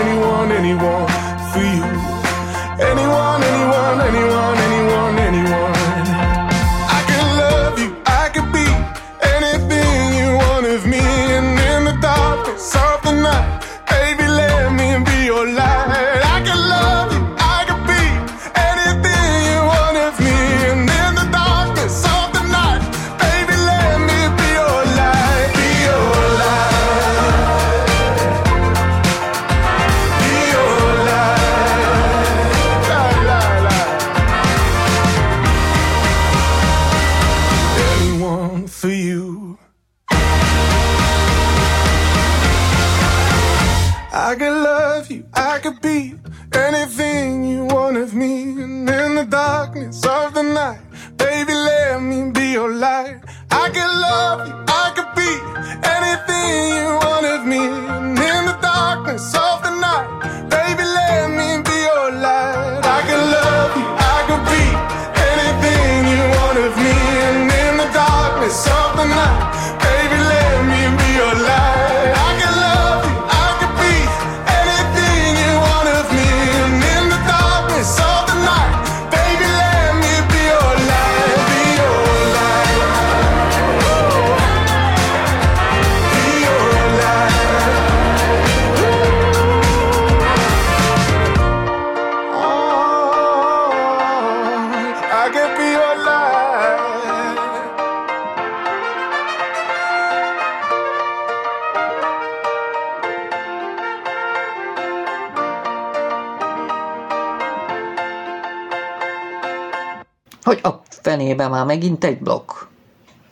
Hogy 110.49 110.61
a 110.63 110.83
fenébe 110.89 111.49
már 111.49 111.65
megint 111.65 112.05
egy 112.05 112.19
blokk? 112.19 112.51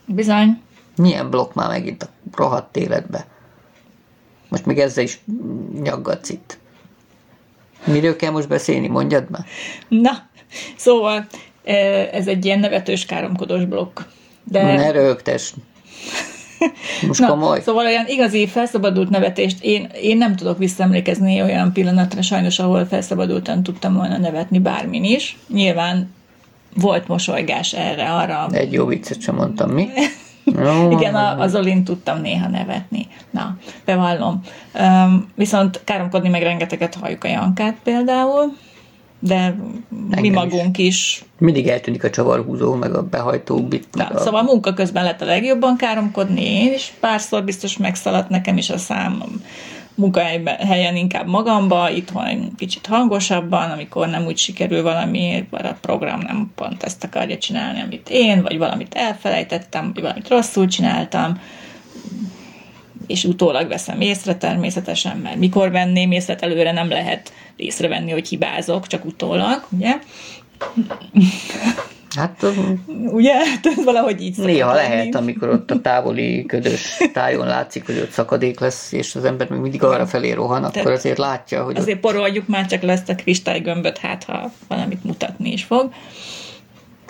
Bizony. 0.06 0.60
Milyen 0.96 1.30
blokk 1.30 1.54
már 1.54 1.68
megint 1.68 2.02
a 2.02 2.08
rohadt 2.34 2.76
életbe? 2.76 3.26
Most 4.48 4.66
még 4.66 4.78
ezzel 4.78 5.04
is 5.04 5.20
nyaggatsz 5.82 6.28
itt. 6.28 6.58
Miről 7.84 8.16
kell 8.16 8.30
most 8.30 8.48
beszélni, 8.48 8.88
mondjad 8.88 9.30
már? 9.30 9.44
Na, 9.88 10.10
szóval 10.76 11.26
ez 12.12 12.26
egy 12.26 12.44
ilyen 12.44 12.58
nevetős 12.58 13.06
káromkodós 13.06 13.64
blokk. 13.64 14.00
De... 14.44 14.62
Ne 14.62 14.90
rögtes. 14.90 15.54
Most 17.06 17.20
Na, 17.20 17.28
komoly. 17.28 17.60
Szóval 17.60 17.86
olyan 17.86 18.06
igazi 18.06 18.46
felszabadult 18.46 19.08
nevetést 19.08 19.64
én, 19.64 19.90
én 20.02 20.16
nem 20.16 20.36
tudok 20.36 20.58
visszaemlékezni 20.58 21.42
olyan 21.42 21.72
pillanatra 21.72 22.22
sajnos, 22.22 22.58
ahol 22.58 22.86
felszabadultan 22.86 23.62
tudtam 23.62 23.94
volna 23.94 24.18
nevetni 24.18 24.58
bármin 24.58 25.04
is. 25.04 25.38
Nyilván 25.48 26.14
volt 26.76 27.08
mosolygás 27.08 27.72
erre, 27.72 28.12
arra. 28.12 28.48
Egy 28.50 28.72
jó 28.72 28.86
viccet 28.86 29.20
sem 29.20 29.34
mondtam, 29.34 29.70
mi? 29.70 29.88
Igen, 30.90 31.14
a, 31.14 31.40
az 31.40 31.54
Olin 31.54 31.84
tudtam 31.84 32.20
néha 32.20 32.48
nevetni. 32.48 33.06
Na, 33.30 33.56
bevallom. 33.84 34.40
Um, 34.80 35.32
viszont 35.34 35.80
káromkodni 35.84 36.28
meg 36.28 36.42
rengeteget 36.42 36.94
halljuk 36.94 37.24
a 37.24 37.28
Jankát 37.28 37.76
például, 37.82 38.56
de 39.18 39.56
mi 39.88 40.16
Engem 40.16 40.24
is. 40.24 40.30
magunk 40.30 40.78
is. 40.78 41.24
Mindig 41.38 41.68
eltűnik 41.68 42.04
a 42.04 42.10
csavarhúzó, 42.10 42.74
meg 42.74 42.94
a 42.94 43.02
behajtó 43.02 43.62
bit. 43.62 43.86
Na, 43.92 44.04
a... 44.04 44.18
Szóval 44.18 44.42
munka 44.42 44.72
közben 44.72 45.04
lett 45.04 45.20
a 45.20 45.24
legjobban 45.24 45.76
káromkodni, 45.76 46.44
én 46.44 46.72
is 46.72 46.92
párszor 47.00 47.44
biztos 47.44 47.76
megszaladt 47.76 48.28
nekem 48.28 48.56
is 48.56 48.70
a 48.70 48.78
szám 49.96 50.04
munkahelyen 50.04 50.96
inkább 50.96 51.26
magamba, 51.26 51.90
itthon 51.90 52.54
kicsit 52.56 52.86
hangosabban, 52.86 53.70
amikor 53.70 54.08
nem 54.08 54.26
úgy 54.26 54.36
sikerül 54.36 54.82
valami, 54.82 55.46
vagy 55.50 55.64
a 55.64 55.78
program 55.80 56.20
nem 56.20 56.52
pont 56.54 56.82
ezt 56.82 57.04
akarja 57.04 57.38
csinálni, 57.38 57.80
amit 57.80 58.08
én, 58.10 58.42
vagy 58.42 58.58
valamit 58.58 58.94
elfelejtettem, 58.94 59.90
vagy 59.92 60.02
valamit 60.02 60.28
rosszul 60.28 60.66
csináltam, 60.66 61.40
és 63.06 63.24
utólag 63.24 63.68
veszem 63.68 64.00
észre 64.00 64.34
természetesen, 64.34 65.16
mert 65.16 65.36
mikor 65.36 65.70
venném 65.70 66.12
észre, 66.12 66.32
hát 66.32 66.42
előre 66.42 66.72
nem 66.72 66.88
lehet 66.88 67.32
észrevenni, 67.56 68.10
hogy 68.10 68.28
hibázok, 68.28 68.86
csak 68.86 69.04
utólag, 69.04 69.66
ugye? 69.70 69.98
Hát 72.16 72.46
Ugye? 73.06 73.34
Hát 73.46 73.66
ez 73.66 73.84
valahogy 73.84 74.20
így 74.20 74.36
néha 74.36 74.74
lenni. 74.74 74.88
lehet, 74.88 75.14
amikor 75.14 75.48
ott 75.48 75.70
a 75.70 75.80
távoli 75.80 76.46
ködös 76.46 76.96
tájon 77.12 77.46
látszik, 77.46 77.86
hogy 77.86 77.98
ott 77.98 78.10
szakadék 78.10 78.60
lesz, 78.60 78.92
és 78.92 79.14
az 79.14 79.24
ember 79.24 79.50
még 79.50 79.60
mindig 79.60 79.82
arra 79.82 80.06
felé 80.06 80.32
rohan, 80.32 80.62
akkor 80.62 80.72
Tehát 80.72 80.98
azért 80.98 81.18
látja, 81.18 81.64
hogy 81.64 81.76
Azért 81.76 82.00
poroljuk 82.00 82.46
már 82.48 82.66
csak 82.66 82.82
le 82.82 82.92
ezt 82.92 83.08
a 83.08 83.14
kristálygömböt, 83.14 83.98
hát 83.98 84.24
ha 84.24 84.50
valamit 84.68 85.04
mutatni 85.04 85.52
is 85.52 85.64
fog. 85.64 85.90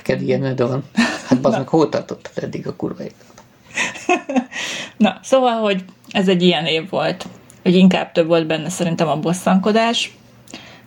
neked 0.06 0.22
ilyen 0.22 0.56
van. 0.56 0.84
Hát 1.26 1.40
bazd 1.40 1.56
meg, 1.56 1.68
hol 1.68 1.88
tartottad 1.88 2.44
eddig 2.44 2.66
a 2.66 2.76
kurva? 2.76 3.02
Na, 4.96 5.18
szóval, 5.22 5.60
hogy 5.60 5.84
ez 6.10 6.28
egy 6.28 6.42
ilyen 6.42 6.64
év 6.64 6.88
volt, 6.90 7.26
hogy 7.62 7.74
inkább 7.74 8.12
több 8.12 8.26
volt 8.26 8.46
benne 8.46 8.68
szerintem 8.68 9.08
a 9.08 9.16
bosszankodás, 9.16 10.16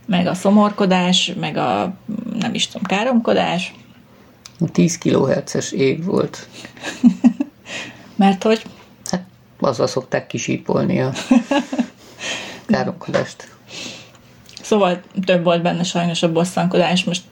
meg 0.06 0.28
a 0.28 0.34
szomorkodás, 0.34 1.34
meg 1.40 1.58
a 1.58 1.94
nem 2.40 2.54
is 2.54 2.68
tudom, 2.68 2.84
káromkodás, 2.84 3.74
10 4.72 4.98
kHz-es 4.98 5.72
ég 5.72 6.06
volt. 6.06 6.48
mert 8.16 8.44
hogy 8.44 8.62
Hát 9.12 9.24
azzal 9.60 9.88
szokták 9.88 10.28
kisípolni 10.28 11.02
a 11.02 11.12
káromkodást. 12.68 13.48
Szóval 14.62 15.02
több 15.26 15.44
volt 15.44 15.62
benne 15.62 15.84
sajnos 15.84 16.24
a 16.24 16.32
bosszankodás. 16.32 17.04
Most 17.04 17.24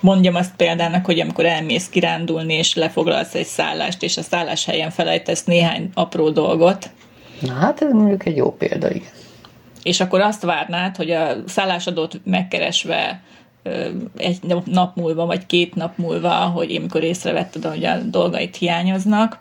mondjam 0.00 0.34
azt 0.34 0.56
példának, 0.56 1.04
hogy 1.04 1.20
amikor 1.20 1.44
elmész 1.46 1.88
kirándulni, 1.88 2.54
és 2.54 2.74
lefoglalsz 2.74 3.34
egy 3.34 3.46
szállást, 3.46 4.02
és 4.02 4.16
a 4.16 4.22
szállás 4.22 4.64
helyen 4.64 4.90
felejtesz 4.90 5.44
néhány 5.44 5.90
apró 5.94 6.30
dolgot, 6.30 6.90
Na 7.40 7.52
hát 7.52 7.82
ez 7.82 7.92
mondjuk 7.92 8.26
egy 8.26 8.36
jó 8.36 8.52
példa, 8.56 8.90
igen. 8.90 9.08
és 9.82 10.00
akkor 10.00 10.20
azt 10.20 10.42
várnád, 10.42 10.96
hogy 10.96 11.10
a 11.10 11.34
szállásadót 11.46 12.20
megkeresve 12.24 13.22
egy 14.16 14.38
nap 14.64 14.96
múlva, 14.96 15.26
vagy 15.26 15.46
két 15.46 15.74
nap 15.74 15.98
múlva, 15.98 16.30
hogy 16.30 16.70
én 16.70 16.80
mikor 16.80 17.02
észrevetted, 17.02 17.64
hogy 17.64 17.84
a 17.84 17.98
dolgait 17.98 18.56
hiányoznak, 18.56 19.38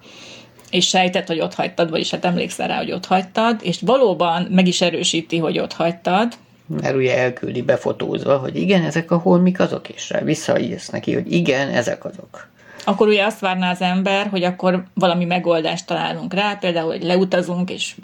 és 0.70 0.88
sejtett, 0.88 1.28
hogy 1.28 1.40
ott 1.40 1.54
hagytad, 1.54 1.90
vagyis 1.90 2.10
hát 2.12 2.26
emlékszel 2.26 2.68
rá, 2.68 2.78
hogy 2.78 2.92
ott 2.92 3.06
hagytad, 3.06 3.60
és 3.64 3.82
valóban 3.82 4.48
meg 4.50 4.68
is 4.68 4.82
erősíti, 4.82 5.38
hogy 5.38 5.60
ott 5.60 5.74
hagytad, 5.74 6.34
Mert 6.82 6.96
ugye 6.96 7.18
elküldi 7.18 7.62
befotózva, 7.62 8.38
hogy 8.38 8.56
igen, 8.56 8.84
ezek 8.84 9.12
a 9.12 9.18
holmik 9.18 9.60
azok, 9.60 9.90
és 9.90 10.10
rá 10.10 10.20
visszaírsz 10.20 10.90
neki, 10.90 11.14
hogy 11.14 11.32
igen, 11.32 11.70
ezek 11.70 12.06
azok. 12.06 12.48
akkor 12.86 13.08
ugye 13.08 13.26
azt 13.26 13.40
várná 13.40 13.72
az 13.72 13.82
ember, 13.82 14.28
hogy 14.28 14.44
akkor 14.44 14.84
valami 14.94 15.26
megoldást 15.26 15.86
találunk 15.86 16.34
rá, 16.34 16.54
például, 16.54 16.92
hogy 16.92 17.04
leutazunk, 17.04 17.70
és, 17.70 17.96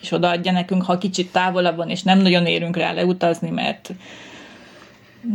és 0.00 0.12
odaadja 0.12 0.52
nekünk, 0.52 0.82
ha 0.82 0.98
kicsit 0.98 1.32
távolabb 1.32 1.76
van, 1.76 1.90
és 1.90 2.02
nem 2.02 2.18
nagyon 2.18 2.46
érünk 2.46 2.76
rá 2.76 2.92
leutazni, 2.92 3.50
mert 3.50 3.90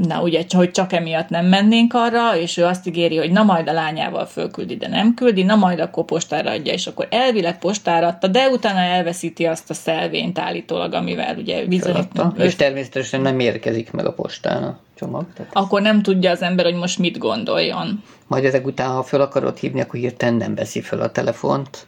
na 0.07 0.21
ugye, 0.21 0.43
hogy 0.49 0.71
csak 0.71 0.93
emiatt 0.93 1.29
nem 1.29 1.45
mennénk 1.45 1.93
arra, 1.93 2.37
és 2.37 2.57
ő 2.57 2.65
azt 2.65 2.87
ígéri, 2.87 3.17
hogy 3.17 3.31
na 3.31 3.43
majd 3.43 3.69
a 3.69 3.73
lányával 3.73 4.25
fölküldi, 4.25 4.75
de 4.75 4.87
nem 4.87 5.13
küldi, 5.13 5.43
na 5.43 5.55
majd 5.55 5.79
akkor 5.79 6.05
postára 6.05 6.51
adja, 6.51 6.73
és 6.73 6.87
akkor 6.87 7.07
elvileg 7.11 7.59
postára 7.59 8.07
adta, 8.07 8.27
de 8.27 8.47
utána 8.47 8.79
elveszíti 8.79 9.45
azt 9.45 9.69
a 9.69 9.73
szelvényt 9.73 10.39
állítólag, 10.39 10.93
amivel 10.93 11.35
ugye 11.37 11.65
bizonyít, 11.65 12.07
Feladta. 12.13 12.43
És 12.43 12.55
természetesen 12.55 13.21
nem 13.21 13.39
érkezik 13.39 13.91
meg 13.91 14.05
a 14.05 14.13
postán 14.13 14.63
a 14.63 14.79
csomag. 14.95 15.25
Tehát 15.35 15.51
akkor 15.55 15.81
nem 15.81 16.01
tudja 16.01 16.31
az 16.31 16.41
ember, 16.41 16.65
hogy 16.65 16.75
most 16.75 16.99
mit 16.99 17.17
gondoljon. 17.17 18.03
majd 18.27 18.45
ezek 18.45 18.65
után, 18.65 18.89
ha 18.89 19.03
fel 19.03 19.21
akarod 19.21 19.57
hívni, 19.57 19.81
akkor 19.81 19.99
hirtelen 19.99 20.35
nem 20.35 20.55
veszi 20.55 20.81
fel 20.81 21.01
a 21.01 21.11
telefont. 21.11 21.85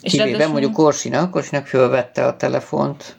És 0.00 0.12
Kivéve 0.12 0.46
mondjuk 0.46 0.72
Korsinak, 0.72 1.30
Korsinak 1.30 1.66
fölvette 1.66 2.26
a 2.26 2.36
telefont, 2.36 3.16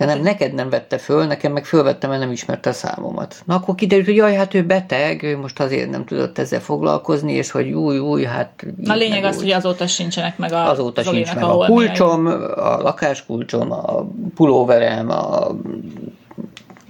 De 0.00 0.06
nem, 0.06 0.20
neked 0.20 0.54
nem 0.54 0.70
vette 0.70 0.98
föl, 0.98 1.26
nekem 1.26 1.52
meg 1.52 1.64
fölvettem, 1.64 2.10
mert 2.10 2.22
nem 2.22 2.32
ismerte 2.32 2.70
a 2.70 2.72
számomat. 2.72 3.42
Na 3.44 3.54
akkor 3.54 3.74
kiderült, 3.74 4.06
hogy 4.06 4.16
jaj, 4.16 4.34
hát 4.34 4.54
ő 4.54 4.62
beteg, 4.62 5.22
ő 5.22 5.38
most 5.38 5.60
azért 5.60 5.90
nem 5.90 6.04
tudott 6.04 6.38
ezzel 6.38 6.60
foglalkozni, 6.60 7.32
és 7.32 7.50
hogy 7.50 7.72
új, 7.72 7.98
új, 7.98 8.24
hát... 8.24 8.66
A 8.86 8.92
lényeg 8.92 9.24
az, 9.24 9.36
úgy. 9.36 9.42
hogy 9.42 9.50
azóta 9.50 9.86
sincsenek 9.86 10.38
meg 10.38 10.52
a 10.52 10.70
Azóta 10.70 11.02
sincs 11.02 11.34
meg 11.34 11.44
a 11.44 11.66
kulcsom, 11.66 12.26
a 12.56 12.82
lakáskulcsom, 12.82 13.72
a 13.72 14.06
pulóverem, 14.34 15.10
a 15.10 15.46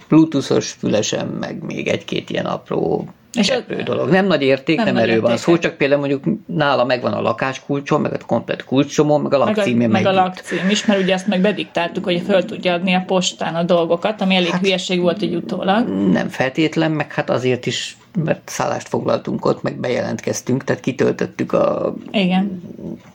bluetoothos 0.08 0.70
fülesem, 0.70 1.28
meg 1.28 1.62
még 1.62 1.88
egy-két 1.88 2.30
ilyen 2.30 2.46
apró 2.46 3.08
És 3.32 3.46
cseprő 3.46 3.82
dolog. 3.82 4.10
Nem 4.10 4.26
nagy 4.26 4.42
érték, 4.42 4.76
Nem 4.76 4.84
nem, 4.84 4.94
nagy 4.94 5.08
erről 5.08 5.20
van 5.20 5.36
szó, 5.36 5.58
csak 5.58 5.76
például 5.76 6.00
mondjuk 6.00 6.24
nála 6.46 6.84
megvan 6.84 7.12
a 7.12 7.20
lakáskulcsom, 7.20 8.02
meg 8.02 8.12
a 8.12 8.18
komplet 8.26 8.64
kulcsomom, 8.64 9.22
meg 9.22 9.32
a 9.32 9.44
meg 9.44 9.58
a, 9.58 9.86
meg 9.86 10.06
a 10.06 10.12
lakcím 10.12 10.70
is, 10.70 10.86
mert 10.86 11.00
ugye 11.00 11.12
ezt 11.12 11.26
meg 11.26 11.40
bediktáltuk, 11.40 12.04
hogy 12.04 12.22
föl 12.26 12.44
tudja 12.44 12.72
adni 12.72 12.94
a 12.94 13.02
postán 13.06 13.54
a 13.54 13.62
dolgokat, 13.62 14.20
ami 14.20 14.34
elég 14.34 14.50
hát, 14.50 14.60
hülyeség 14.60 15.00
volt 15.00 15.22
így 15.22 15.34
utólag. 15.34 15.88
nem 15.88 16.28
feltétlen, 16.28 16.90
meg 16.90 17.12
hát 17.12 17.30
azért 17.30 17.66
is, 17.66 17.96
mert 18.24 18.40
szállást 18.44 18.88
foglaltunk 18.88 19.44
ott, 19.44 19.62
meg 19.62 19.80
bejelentkeztünk, 19.80 20.64
tehát 20.64 20.82
kitöltöttük 20.82 21.52
a 21.52 21.94
Igen, 22.10 22.62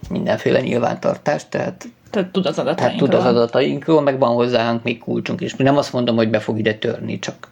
mindenféle 0.09 0.61
nyilvántartást, 0.61 1.49
tehát 1.49 1.88
tehát 2.09 2.32
tud 2.32 2.45
az 2.45 2.55
tehát 2.55 2.70
adatainkról. 2.70 3.09
tud 3.09 3.20
az 3.20 3.26
adatainkról, 3.26 4.01
meg 4.01 4.20
van 4.20 4.34
hozzánk 4.34 4.84
még 4.84 4.99
kulcsunk 4.99 5.41
is. 5.41 5.55
Nem 5.55 5.78
azt 5.78 5.93
mondom, 5.93 6.16
hogy 6.16 6.30
be 6.30 6.39
fog 6.39 6.59
ide 6.59 6.74
törni, 6.74 7.20
csak 7.20 7.47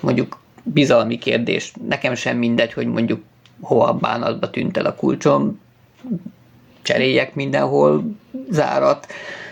mondjuk 0.00 0.38
bizalmi 0.72 1.18
kérdés. 1.18 1.72
Nekem 1.88 2.14
sem 2.14 2.36
mindegy, 2.38 2.72
hogy 2.72 2.86
mondjuk 2.86 3.20
hova 3.60 3.94
bánatba 3.94 4.50
tűnt 4.50 4.76
el 4.76 4.86
a 4.86 4.94
kulcsom, 4.94 5.60
cseréljek 6.82 7.34
mindenhol 7.34 8.04
zárat, 8.50 9.06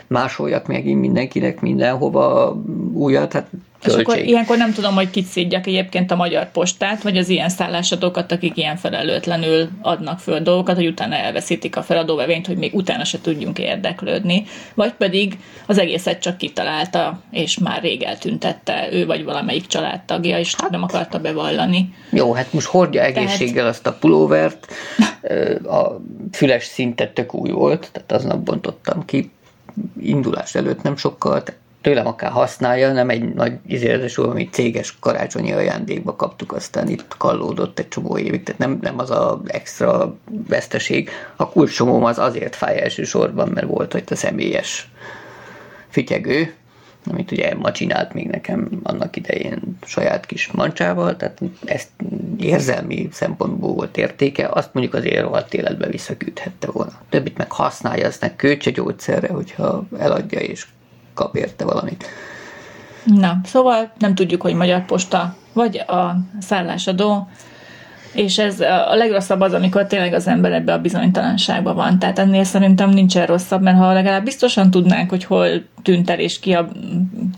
másoljak 0.06 0.66
megint 0.66 1.00
mindenkinek 1.00 1.60
mindenhova 1.60 2.56
újat, 2.92 3.32
hát 3.32 3.50
És 3.84 3.92
akkor 3.92 4.04
költség. 4.04 4.28
ilyenkor 4.28 4.56
nem 4.56 4.72
tudom, 4.72 4.94
hogy 4.94 5.10
kit 5.10 5.26
szídjak 5.26 5.66
egyébként 5.66 6.10
a 6.10 6.16
magyar 6.16 6.50
postát, 6.50 7.02
vagy 7.02 7.16
az 7.16 7.28
ilyen 7.28 7.48
szállásadókat, 7.48 8.32
akik 8.32 8.56
ilyen 8.56 8.76
felelőtlenül 8.76 9.68
adnak 9.82 10.18
föl 10.18 10.40
dolgokat, 10.40 10.76
hogy 10.76 10.86
utána 10.86 11.14
elveszítik 11.14 11.76
a 11.76 11.82
feladóvevényt, 11.82 12.46
hogy 12.46 12.56
még 12.56 12.74
utána 12.74 13.04
se 13.04 13.20
tudjunk 13.20 13.58
érdeklődni, 13.58 14.44
vagy 14.74 14.92
pedig 14.92 15.38
az 15.66 15.78
egészet 15.78 16.20
csak 16.20 16.36
kitalálta, 16.36 17.20
és 17.30 17.58
már 17.58 17.82
rég 17.82 18.02
eltüntette 18.02 18.88
ő 18.92 19.06
vagy 19.06 19.24
valamelyik 19.24 19.66
családtagja, 19.66 20.38
és 20.38 20.54
hát, 20.54 20.70
nem 20.70 20.82
akarta 20.82 21.18
bevallani. 21.18 21.94
Jó, 22.10 22.32
hát 22.32 22.52
most 22.52 22.66
hordja 22.66 23.02
egészséggel 23.02 23.66
azt 23.66 23.86
a 23.86 23.92
pulóvert, 23.92 24.66
a 25.64 26.00
füles 26.32 26.64
szintet 26.64 27.14
tök 27.14 27.34
új 27.34 27.50
volt, 27.50 27.90
tehát 27.92 28.12
aznap 28.12 28.38
bontottam 28.38 29.04
ki, 29.04 29.30
indulás 30.00 30.54
előtt 30.54 30.82
nem 30.82 30.96
sokkal, 30.96 31.42
tehát 31.42 31.60
tőlem 31.86 32.06
akár 32.06 32.30
használja, 32.30 32.92
nem 32.92 33.08
egy 33.08 33.34
nagy 33.34 33.52
izéletes 33.66 34.18
ami 34.18 34.48
céges 34.48 34.96
karácsonyi 35.00 35.52
ajándékba 35.52 36.16
kaptuk, 36.16 36.52
aztán 36.52 36.88
itt 36.88 37.14
kallódott 37.18 37.78
egy 37.78 37.88
csomó 37.88 38.18
évig, 38.18 38.42
tehát 38.42 38.60
nem, 38.60 38.78
nem 38.82 38.98
az 38.98 39.10
a 39.10 39.40
extra 39.46 40.16
veszteség. 40.48 41.10
A 41.36 41.48
kulcsomóm 41.48 42.04
az 42.04 42.18
azért 42.18 42.56
fáj 42.56 42.80
elsősorban, 42.82 43.48
mert 43.48 43.66
volt 43.66 43.92
hogy 43.92 44.04
a 44.10 44.14
személyes 44.14 44.90
fityegő, 45.88 46.54
amit 47.10 47.30
ugye 47.30 47.50
Emma 47.50 47.72
csinált 47.72 48.12
még 48.12 48.26
nekem 48.26 48.80
annak 48.82 49.16
idején 49.16 49.78
saját 49.84 50.26
kis 50.26 50.50
mancsával, 50.52 51.16
tehát 51.16 51.40
ezt 51.64 51.88
érzelmi 52.38 53.08
szempontból 53.12 53.72
volt 53.74 53.96
értéke, 53.96 54.48
azt 54.48 54.70
mondjuk 54.74 54.94
azért 54.94 55.20
rohadt 55.20 55.54
életbe 55.54 55.86
visszaküldhette 55.86 56.70
volna. 56.70 57.00
Többit 57.08 57.36
meg 57.36 57.52
használja, 57.52 58.06
aztán 58.06 58.36
költse 58.36 58.70
gyógyszerre, 58.70 59.28
hogyha 59.28 59.84
eladja 59.98 60.40
és 60.40 60.66
kap 61.16 61.36
érte 61.36 61.64
valamit. 61.64 62.04
Na, 63.04 63.40
szóval 63.44 63.92
nem 63.98 64.14
tudjuk, 64.14 64.42
hogy 64.42 64.54
Magyar 64.54 64.84
Posta 64.84 65.34
vagy 65.52 65.76
a 65.76 66.16
szállásadó, 66.40 67.28
és 68.12 68.38
ez 68.38 68.60
a 68.60 68.94
legrosszabb 68.94 69.40
az, 69.40 69.52
amikor 69.52 69.86
tényleg 69.86 70.12
az 70.12 70.26
ember 70.26 70.52
ebbe 70.52 70.72
a 70.72 70.80
bizonytalanságban 70.80 71.74
van. 71.74 71.98
Tehát 71.98 72.18
ennél 72.18 72.44
szerintem 72.44 72.90
nincsen 72.90 73.26
rosszabb, 73.26 73.62
mert 73.62 73.76
ha 73.76 73.92
legalább 73.92 74.24
biztosan 74.24 74.70
tudnánk, 74.70 75.10
hogy 75.10 75.24
hol 75.24 75.48
tűnt 75.82 76.10
el 76.10 76.18
és 76.18 76.38
ki 76.38 76.52
a, 76.52 76.68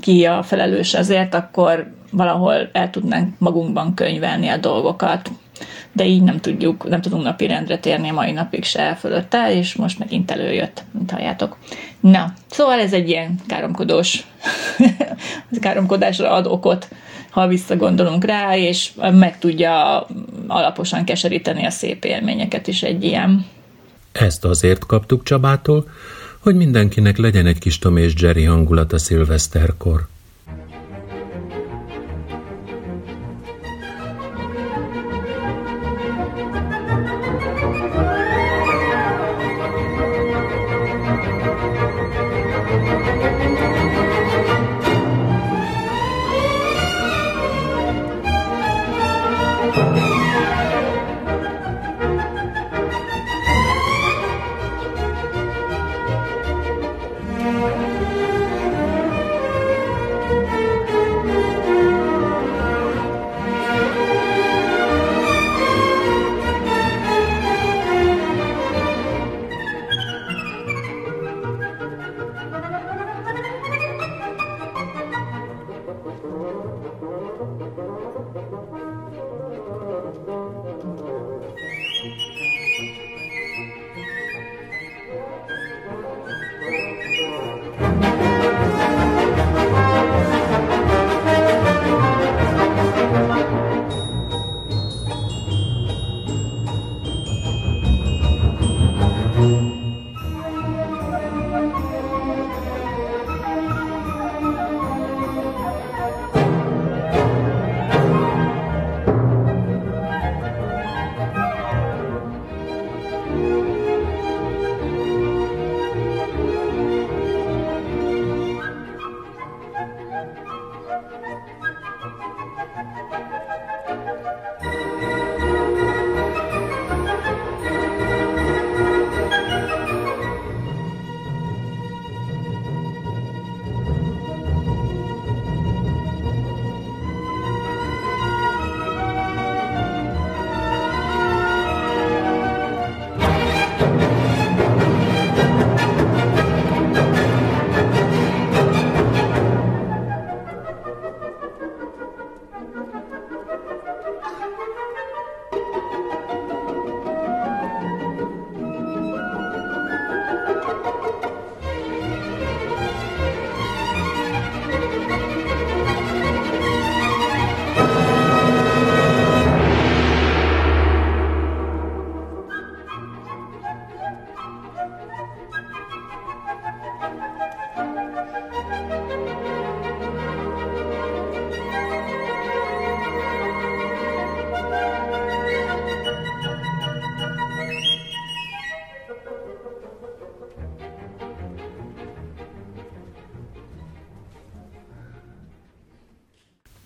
ki 0.01 0.25
a 0.25 0.43
felelős 0.43 0.95
azért, 0.95 1.35
akkor 1.35 1.93
valahol 2.11 2.71
el 2.73 2.91
tudnánk 2.91 3.39
magunkban 3.39 3.95
könyvelni 3.95 4.49
a 4.49 4.57
dolgokat. 4.57 5.31
De 5.93 6.05
így 6.05 6.23
nem 6.23 6.41
tudjuk, 6.41 6.89
nem 6.89 7.01
tudunk 7.01 7.23
napirendre 7.23 7.79
térni 7.79 8.09
a 8.09 8.13
mai 8.13 8.33
napig 8.33 8.65
se 8.65 8.97
fölötte, 9.01 9.55
és 9.55 9.75
most 9.75 9.99
megint 9.99 10.31
előjött, 10.31 10.83
mint 10.91 11.11
halljátok. 11.11 11.57
Na, 12.01 12.33
szóval 12.51 12.79
ez 12.79 12.93
egy 12.93 13.09
ilyen 13.09 13.35
káromkodós, 13.47 14.27
káromkodásra 15.61 16.31
ad 16.31 16.47
okot, 16.47 16.89
ha 17.31 17.47
visszagondolunk 17.47 18.25
rá, 18.25 18.57
és 18.57 18.91
meg 19.13 19.39
tudja 19.39 20.07
alaposan 20.47 21.05
keseríteni 21.05 21.65
a 21.65 21.71
szép 21.71 22.05
élményeket 22.05 22.67
is 22.67 22.83
egy 22.83 23.05
ilyen. 23.05 23.47
Ezt 24.13 24.45
azért 24.45 24.87
kaptuk 24.87 25.23
Csabától, 25.25 25.89
hogy 26.39 26.55
mindenkinek 26.55 27.17
legyen 27.17 27.47
egy 27.47 27.59
kis 27.59 27.79
Tom 27.79 27.97
és 27.97 28.13
Jerry 28.17 28.45
hangulat 28.45 28.93
a 28.93 28.99
szilveszterkor. 28.99 30.07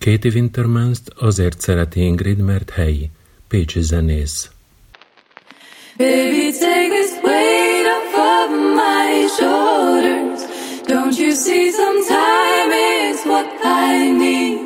Katie 0.03 0.31
wintermans 0.33 0.99
azért 1.15 1.59
szereti 1.61 1.99
Ingrid, 1.99 2.37
mert 2.37 2.69
helyi, 2.69 3.09
pécsi 3.47 3.81
zenész. 3.81 4.49
Baby, 5.97 6.51
take 6.59 6.89
this 6.89 7.11
weight 7.23 7.87
off 7.95 8.13
of 8.13 8.49
my 8.81 9.27
shoulders. 9.37 10.41
Don't 10.87 11.17
you 11.17 11.31
see 11.31 11.71
sometime 11.71 12.69
it's 12.73 13.23
what 13.25 13.47
I 13.63 14.11
need? 14.11 14.59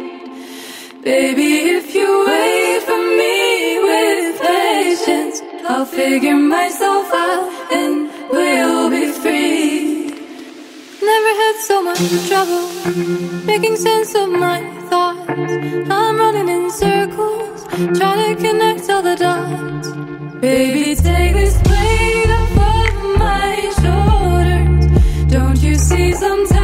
Baby, 1.03 1.51
if 1.77 1.93
you 1.93 2.09
wait 2.25 2.81
for 2.87 3.01
me 3.21 3.37
with 3.89 4.41
patience, 4.41 5.35
I'll 5.69 5.85
figure 5.85 6.35
myself 6.35 6.66
seasons. 25.87 26.56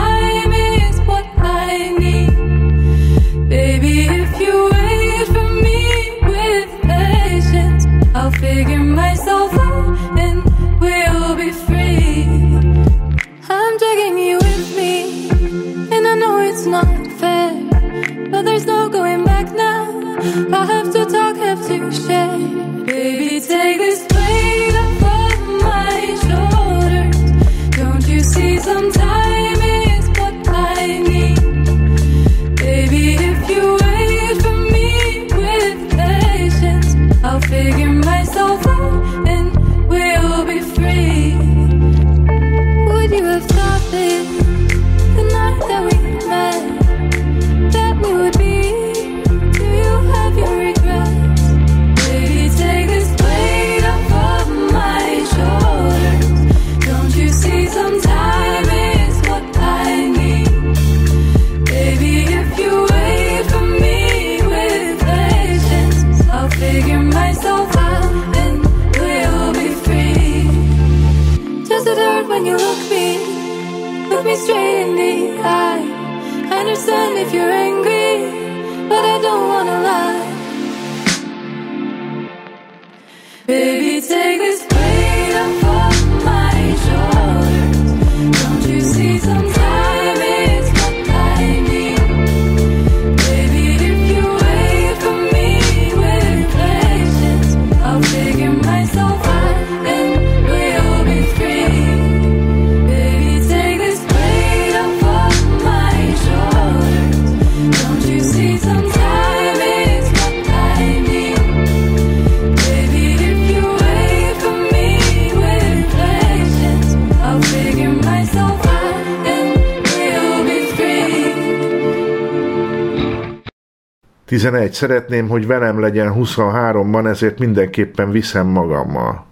11. 124.33 124.73
Szeretném, 124.73 125.29
hogy 125.29 125.47
velem 125.47 125.79
legyen 125.79 126.13
23-ban, 126.15 127.07
ezért 127.07 127.39
mindenképpen 127.39 128.11
viszem 128.11 128.47
magammal. 128.47 129.25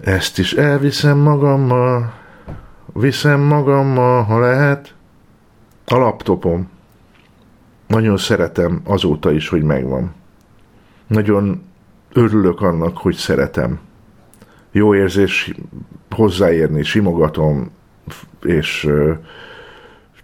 Ezt 0.00 0.38
is 0.38 0.52
elviszem 0.52 1.18
magammal, 1.18 2.12
viszem 2.92 3.40
magammal, 3.40 4.22
ha 4.22 4.38
lehet. 4.38 4.94
A 5.86 5.96
laptopom. 5.96 6.68
Nagyon 7.86 8.16
szeretem 8.16 8.80
azóta 8.84 9.32
is, 9.32 9.48
hogy 9.48 9.62
megvan. 9.62 10.14
Nagyon 11.06 11.62
örülök 12.12 12.60
annak, 12.60 12.96
hogy 12.96 13.14
szeretem. 13.14 13.78
Jó 14.70 14.94
érzés 14.94 15.54
hozzáérni, 16.10 16.82
simogatom, 16.82 17.70
és 18.42 18.88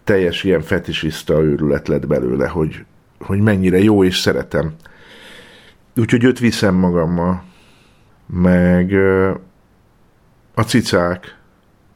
teljes 0.04 0.44
ilyen 0.44 0.62
fetisista 0.62 1.42
őrület 1.42 1.88
lett 1.88 2.06
belőle, 2.06 2.48
hogy, 2.48 2.84
hogy 3.20 3.40
mennyire 3.40 3.78
jó 3.78 4.04
és 4.04 4.18
szeretem. 4.18 4.74
Úgyhogy 5.96 6.24
őt 6.24 6.38
viszem 6.38 6.74
magammal. 6.74 7.44
Meg 8.26 8.92
a 10.54 10.62
cicák, 10.62 11.38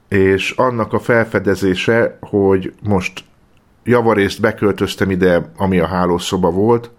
és 0.08 0.50
annak 0.50 0.92
a 0.92 0.98
felfedezése, 0.98 2.18
hogy 2.20 2.72
most 2.82 3.24
javarészt 3.84 4.40
beköltöztem 4.40 5.10
ide, 5.10 5.50
ami 5.56 5.78
a 5.78 5.86
hálószoba 5.86 6.50
volt, 6.50 6.90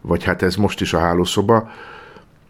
vagy 0.00 0.24
hát 0.24 0.42
ez 0.42 0.56
most 0.56 0.80
is 0.80 0.92
a 0.92 0.98
hálószoba, 0.98 1.70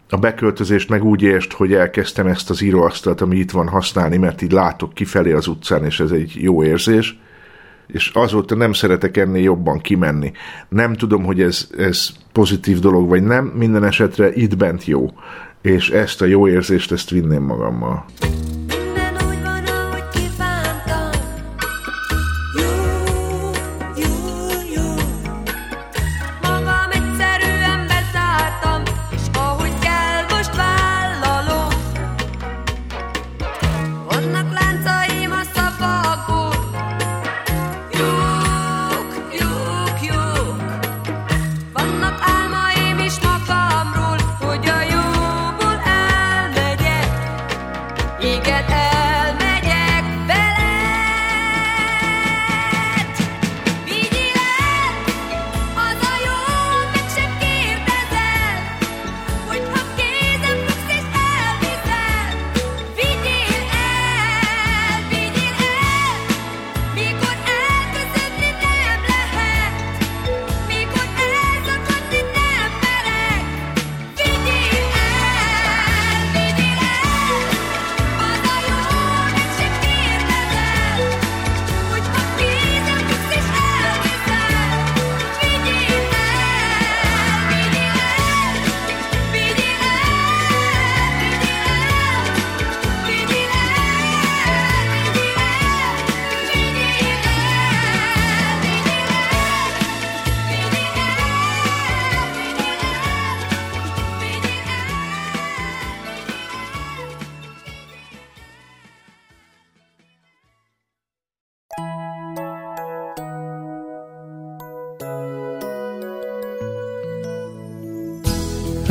a 0.09 0.17
beköltözést 0.17 0.89
meg 0.89 1.03
úgy 1.03 1.21
ért, 1.21 1.53
hogy 1.53 1.73
elkezdtem 1.73 2.27
ezt 2.27 2.49
az 2.49 2.61
íróasztalt, 2.61 3.21
ami 3.21 3.37
itt 3.37 3.51
van 3.51 3.67
használni, 3.67 4.17
mert 4.17 4.41
így 4.41 4.51
látok 4.51 4.93
kifelé 4.93 5.31
az 5.31 5.47
utcán, 5.47 5.85
és 5.85 5.99
ez 5.99 6.11
egy 6.11 6.33
jó 6.35 6.63
érzés, 6.63 7.19
és 7.91 8.11
azóta 8.13 8.55
nem 8.55 8.73
szeretek 8.73 9.17
ennél 9.17 9.43
jobban 9.43 9.79
kimenni. 9.79 10.31
Nem 10.69 10.93
tudom, 10.93 11.23
hogy 11.23 11.41
ez, 11.41 11.67
ez 11.77 12.07
pozitív 12.31 12.79
dolog, 12.79 13.07
vagy 13.07 13.23
nem, 13.23 13.45
minden 13.45 13.83
esetre 13.83 14.33
itt 14.33 14.57
bent 14.57 14.85
jó, 14.85 15.09
és 15.61 15.89
ezt 15.89 16.21
a 16.21 16.25
jó 16.25 16.47
érzést, 16.47 16.91
ezt 16.91 17.09
vinném 17.09 17.43
magammal. 17.43 18.05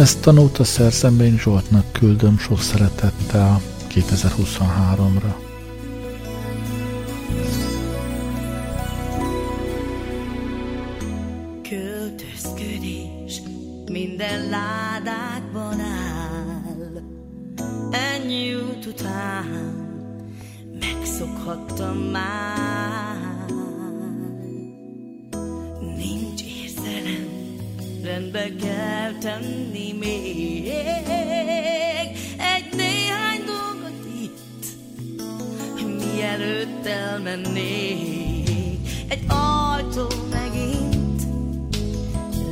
Ezt 0.00 0.26
a 0.26 0.32
nóta 0.32 0.64
szerzemben 0.64 1.38
Zsoltnak 1.38 1.92
küldöm 1.92 2.38
sok 2.38 2.60
szeretettel 2.60 3.60
2023-ra. 3.88 5.34
Költözködés 11.68 13.42
minden 13.90 14.48
ládátban 14.48 15.80
áll. 15.80 17.02
Ennyi 17.90 18.54
út 18.54 18.86
után 18.86 19.46
megszokhattam 20.80 21.96
már. 21.96 22.89
Rendbe 28.10 28.54
kell 28.62 29.12
tenni 29.20 29.92
még 29.92 30.66
egy 32.54 32.68
néhány 32.76 33.42
dolgot 33.46 34.04
itt, 34.22 34.64
mielőtt 36.14 36.86
elmennék. 36.86 38.78
Egy 39.08 39.24
ajtó 39.28 40.06
megint 40.30 41.22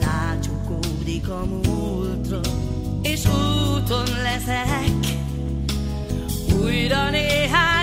lácsukódik 0.01 1.29
a 1.29 1.45
múltra, 1.45 2.41
és 3.03 3.25
úton 3.27 4.07
leszek 4.23 4.93
újra 6.63 7.11
néhány 7.11 7.78